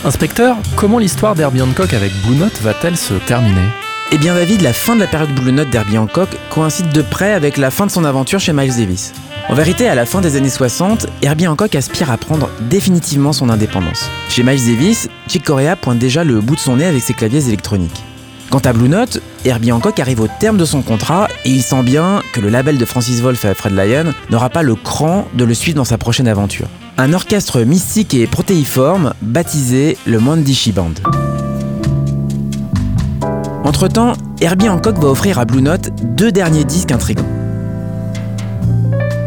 Inspecteur, 0.07 0.57
comment 0.77 1.01
l'histoire 1.01 1.35
d'Herbie 1.35 1.61
Hancock 1.63 1.93
avec 1.93 2.13
Blue 2.25 2.37
Note 2.37 2.61
va-t-elle 2.63 2.97
se 2.97 3.15
terminer? 3.15 3.67
Eh 4.13 4.19
bien 4.19 4.37
David, 4.37 4.61
la 4.61 4.73
fin 4.73 4.95
de 4.95 5.01
la 5.01 5.09
période 5.09 5.35
Blue 5.35 5.51
Note 5.51 5.69
d'Herbie 5.69 5.99
Hancock 5.99 6.29
coïncide 6.49 6.91
de 6.91 7.03
près 7.03 7.33
avec 7.33 7.57
la 7.57 7.73
fin 7.73 7.87
de 7.87 7.91
son 7.91 8.05
aventure 8.05 8.39
chez 8.39 8.53
Miles 8.53 8.77
Davis. 8.77 9.13
En 9.49 9.55
vérité, 9.55 9.89
à 9.89 9.97
la 9.97 10.07
fin 10.07 10.21
des 10.21 10.37
années 10.37 10.49
60, 10.49 11.09
Herbie 11.23 11.49
Hancock 11.49 11.75
aspire 11.75 12.13
à 12.13 12.19
prendre 12.19 12.49
définitivement 12.71 13.33
son 13.33 13.51
indépendance. 13.51 14.09
Chez 14.29 14.45
Miles 14.45 14.65
Davis, 14.65 15.09
Chick 15.27 15.43
Corea 15.43 15.75
pointe 15.75 15.99
déjà 15.99 16.23
le 16.23 16.41
bout 16.41 16.55
de 16.55 16.61
son 16.61 16.77
nez 16.77 16.87
avec 16.87 17.03
ses 17.03 17.13
claviers 17.13 17.49
électroniques. 17.49 18.05
Quant 18.51 18.61
à 18.61 18.73
Blue 18.73 18.89
Note, 18.89 19.21
Herbie 19.45 19.73
Hancock 19.73 19.99
arrive 19.99 20.21
au 20.21 20.29
terme 20.39 20.57
de 20.57 20.65
son 20.65 20.83
contrat 20.83 21.27
et 21.45 21.51
il 21.51 21.65
sent 21.65 21.83
bien 21.83 22.23
que 22.33 22.41
le 22.41 22.49
label 22.49 22.79
de 22.79 22.85
Francis 22.85 23.21
Wolff 23.23 23.45
et 23.45 23.55
Fred 23.55 23.77
Lyon 23.77 24.15
n'aura 24.31 24.51
pas 24.51 24.63
le 24.63 24.77
cran 24.77 25.27
de 25.35 25.45
le 25.45 25.53
suivre 25.53 25.77
dans 25.77 25.85
sa 25.85 25.99
prochaine 25.99 26.29
aventure. 26.29 26.69
Un 26.99 27.13
orchestre 27.13 27.61
mystique 27.61 28.15
et 28.15 28.27
protéiforme 28.27 29.13
baptisé 29.21 29.99
le 30.07 30.19
Mandishi 30.19 30.73
Band. 30.73 30.95
Entre-temps, 33.65 34.15
Herbie 34.41 34.69
Hancock 34.69 34.99
va 34.99 35.09
offrir 35.09 35.39
à 35.39 35.45
Blue 35.45 35.61
Note 35.61 35.91
deux 36.17 36.33
derniers 36.33 36.65
disques 36.65 36.93
intrigants. 36.93 37.27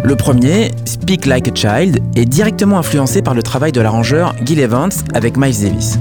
Le 0.03 0.15
premier, 0.15 0.71
Speak 0.85 1.25
Like 1.25 1.49
a 1.49 1.53
Child, 1.53 1.99
est 2.15 2.25
directement 2.25 2.79
influencé 2.79 3.21
par 3.21 3.35
le 3.35 3.43
travail 3.43 3.71
de 3.71 3.81
l'arrangeur 3.81 4.33
Gil 4.43 4.59
Evans 4.59 4.91
avec 5.13 5.37
Miles 5.37 5.61
Davis. 5.61 5.99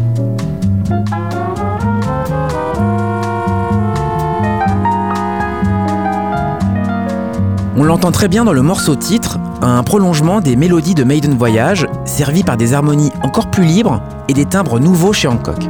On 7.77 7.85
l'entend 7.85 8.11
très 8.11 8.29
bien 8.29 8.45
dans 8.45 8.53
le 8.53 8.63
morceau 8.63 8.97
titre, 8.97 9.39
un 9.63 9.83
prolongement 9.83 10.41
des 10.41 10.57
mélodies 10.57 10.95
de 10.95 11.05
Maiden 11.05 11.37
Voyage, 11.37 11.87
servi 12.05 12.43
par 12.43 12.57
des 12.57 12.75
harmonies 12.75 13.13
encore 13.23 13.51
plus 13.51 13.65
libres 13.65 14.01
et 14.29 14.35
des 14.35 14.45
timbres 14.45 14.79
nouveaux 14.79 15.13
chez 15.13 15.29
Hancock. 15.29 15.69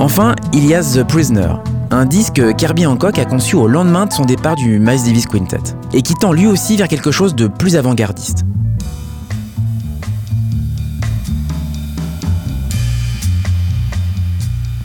Enfin, 0.00 0.36
il 0.52 0.64
y 0.64 0.74
a 0.74 0.82
The 0.82 1.02
Prisoner, 1.02 1.54
un 1.90 2.06
disque 2.06 2.54
Kirby 2.56 2.86
Hancock 2.86 3.18
a 3.18 3.24
conçu 3.24 3.56
au 3.56 3.66
lendemain 3.66 4.06
de 4.06 4.12
son 4.12 4.24
départ 4.24 4.54
du 4.54 4.78
Miles 4.78 5.02
Davis 5.04 5.26
Quintet, 5.26 5.74
et 5.92 6.02
qui 6.02 6.14
tend 6.14 6.32
lui 6.32 6.46
aussi 6.46 6.76
vers 6.76 6.88
quelque 6.88 7.10
chose 7.10 7.34
de 7.34 7.46
plus 7.46 7.76
avant-gardiste. 7.76 8.47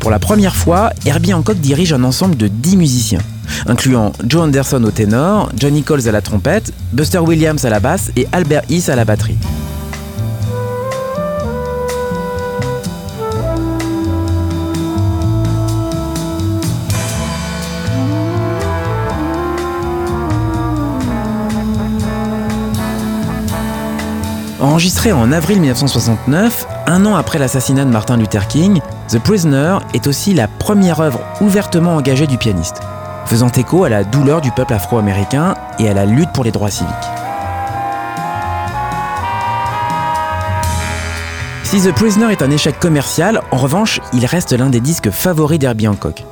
Pour 0.04 0.12
la 0.12 0.20
première 0.20 0.54
fois, 0.54 0.92
Herbie 1.06 1.34
Hancock 1.34 1.60
dirige 1.60 1.94
un 1.94 2.04
ensemble 2.04 2.36
de 2.36 2.50
10 2.50 2.76
musiciens, 2.76 3.22
incluant 3.68 4.12
Joe 4.28 4.42
Anderson 4.44 4.84
au 4.84 4.92
ténor, 4.92 5.50
Johnny 5.58 5.82
Coles 5.82 6.10
à 6.10 6.12
la 6.12 6.20
trompette, 6.20 6.74
Buster 6.92 7.20
Williams 7.20 7.64
à 7.64 7.70
la 7.70 7.80
basse 7.80 8.12
et 8.18 8.28
Albert 8.34 8.64
Heath 8.70 8.90
à 8.90 8.98
la 8.98 9.06
batterie. 9.06 9.38
Enregistré 24.60 25.14
en 25.14 25.32
avril 25.32 25.62
1969, 25.62 26.68
un 26.88 27.06
an 27.06 27.16
après 27.16 27.40
l'assassinat 27.40 27.86
de 27.86 27.90
Martin 27.90 28.18
Luther 28.18 28.48
King, 28.48 28.82
The 29.08 29.20
Prisoner 29.20 29.78
est 29.94 30.08
aussi 30.08 30.34
la 30.34 30.48
première 30.48 31.00
œuvre 31.00 31.22
ouvertement 31.42 31.96
engagée 31.96 32.28
du 32.28 32.38
pianiste, 32.38 32.82
faisant 33.26 33.50
écho 33.50 33.84
à 33.84 33.90
la 33.90 34.04
douleur 34.04 34.42
du 34.42 34.52
peuple 34.52 34.74
afro-américain 34.74 35.56
et 35.80 35.90
à 35.90 35.94
la 35.94 36.06
lutte 36.06 36.32
pour 36.34 36.44
les 36.44 36.52
droits 36.52 36.72
civiques. 36.72 36.94
Si 41.64 41.82
The 41.82 41.92
Prisoner 41.92 42.32
est 42.32 42.44
un 42.44 42.52
échec 42.52 42.80
commercial, 42.80 43.42
en 43.52 43.58
revanche, 43.58 44.00
il 44.14 44.26
reste 44.26 44.52
l'un 44.52 44.70
des 44.70 44.82
disques 44.82 45.10
favoris 45.10 45.60
d'Herbie 45.60 45.88
Hancock. 45.88 46.24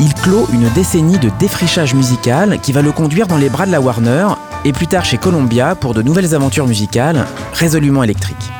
Il 0.00 0.14
clôt 0.14 0.46
une 0.52 0.68
décennie 0.70 1.18
de 1.18 1.30
défrichage 1.40 1.94
musical 1.94 2.60
qui 2.60 2.72
va 2.72 2.82
le 2.82 2.92
conduire 2.92 3.26
dans 3.26 3.38
les 3.38 3.48
bras 3.48 3.66
de 3.66 3.72
la 3.72 3.80
Warner 3.80 4.28
et 4.64 4.72
plus 4.72 4.86
tard 4.86 5.04
chez 5.04 5.18
Columbia 5.18 5.74
pour 5.74 5.94
de 5.94 6.02
nouvelles 6.02 6.34
aventures 6.34 6.68
musicales 6.68 7.26
résolument 7.54 8.04
électriques. 8.04 8.52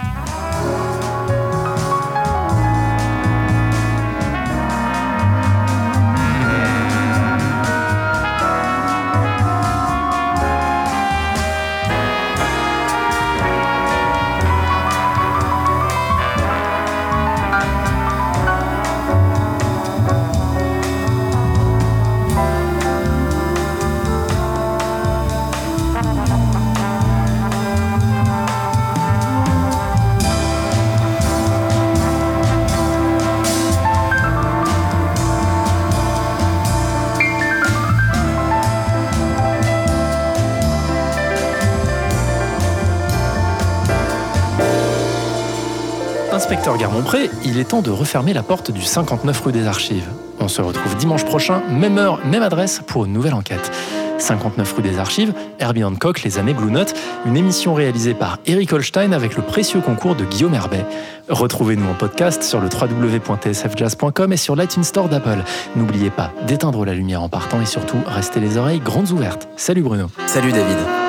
Garmont-Pré, 46.76 47.30
il 47.44 47.58
est 47.58 47.68
temps 47.68 47.82
de 47.82 47.90
refermer 47.90 48.32
la 48.32 48.42
porte 48.42 48.70
du 48.70 48.82
59 48.82 49.40
rue 49.40 49.52
des 49.52 49.66
Archives. 49.66 50.08
On 50.40 50.48
se 50.48 50.60
retrouve 50.60 50.96
dimanche 50.96 51.24
prochain, 51.24 51.62
même 51.70 51.98
heure, 51.98 52.20
même 52.26 52.42
adresse, 52.42 52.82
pour 52.86 53.06
une 53.06 53.12
nouvelle 53.12 53.34
enquête. 53.34 53.70
59 54.18 54.72
rue 54.74 54.82
des 54.82 54.98
Archives, 54.98 55.32
Herbie 55.60 55.84
Hancock, 55.84 56.22
Les 56.22 56.38
années 56.38 56.52
Blue 56.54 56.70
Note, 56.70 56.94
une 57.24 57.36
émission 57.36 57.74
réalisée 57.74 58.14
par 58.14 58.38
Eric 58.46 58.72
Holstein 58.72 59.12
avec 59.12 59.36
le 59.36 59.42
précieux 59.42 59.80
concours 59.80 60.16
de 60.16 60.24
Guillaume 60.24 60.54
Herbet. 60.54 60.84
Retrouvez-nous 61.28 61.88
en 61.88 61.94
podcast 61.94 62.42
sur 62.42 62.60
le 62.60 62.68
www.tsfjazz.com 62.68 64.32
et 64.32 64.36
sur 64.36 64.56
l'iTunes 64.56 64.84
Store 64.84 65.08
d'Apple. 65.08 65.42
N'oubliez 65.76 66.10
pas 66.10 66.32
d'éteindre 66.46 66.84
la 66.84 66.94
lumière 66.94 67.22
en 67.22 67.28
partant 67.28 67.60
et 67.60 67.66
surtout 67.66 67.98
restez 68.06 68.40
les 68.40 68.58
oreilles 68.58 68.80
grandes 68.80 69.10
ouvertes. 69.10 69.48
Salut 69.56 69.82
Bruno. 69.82 70.06
Salut 70.26 70.52
David. 70.52 71.07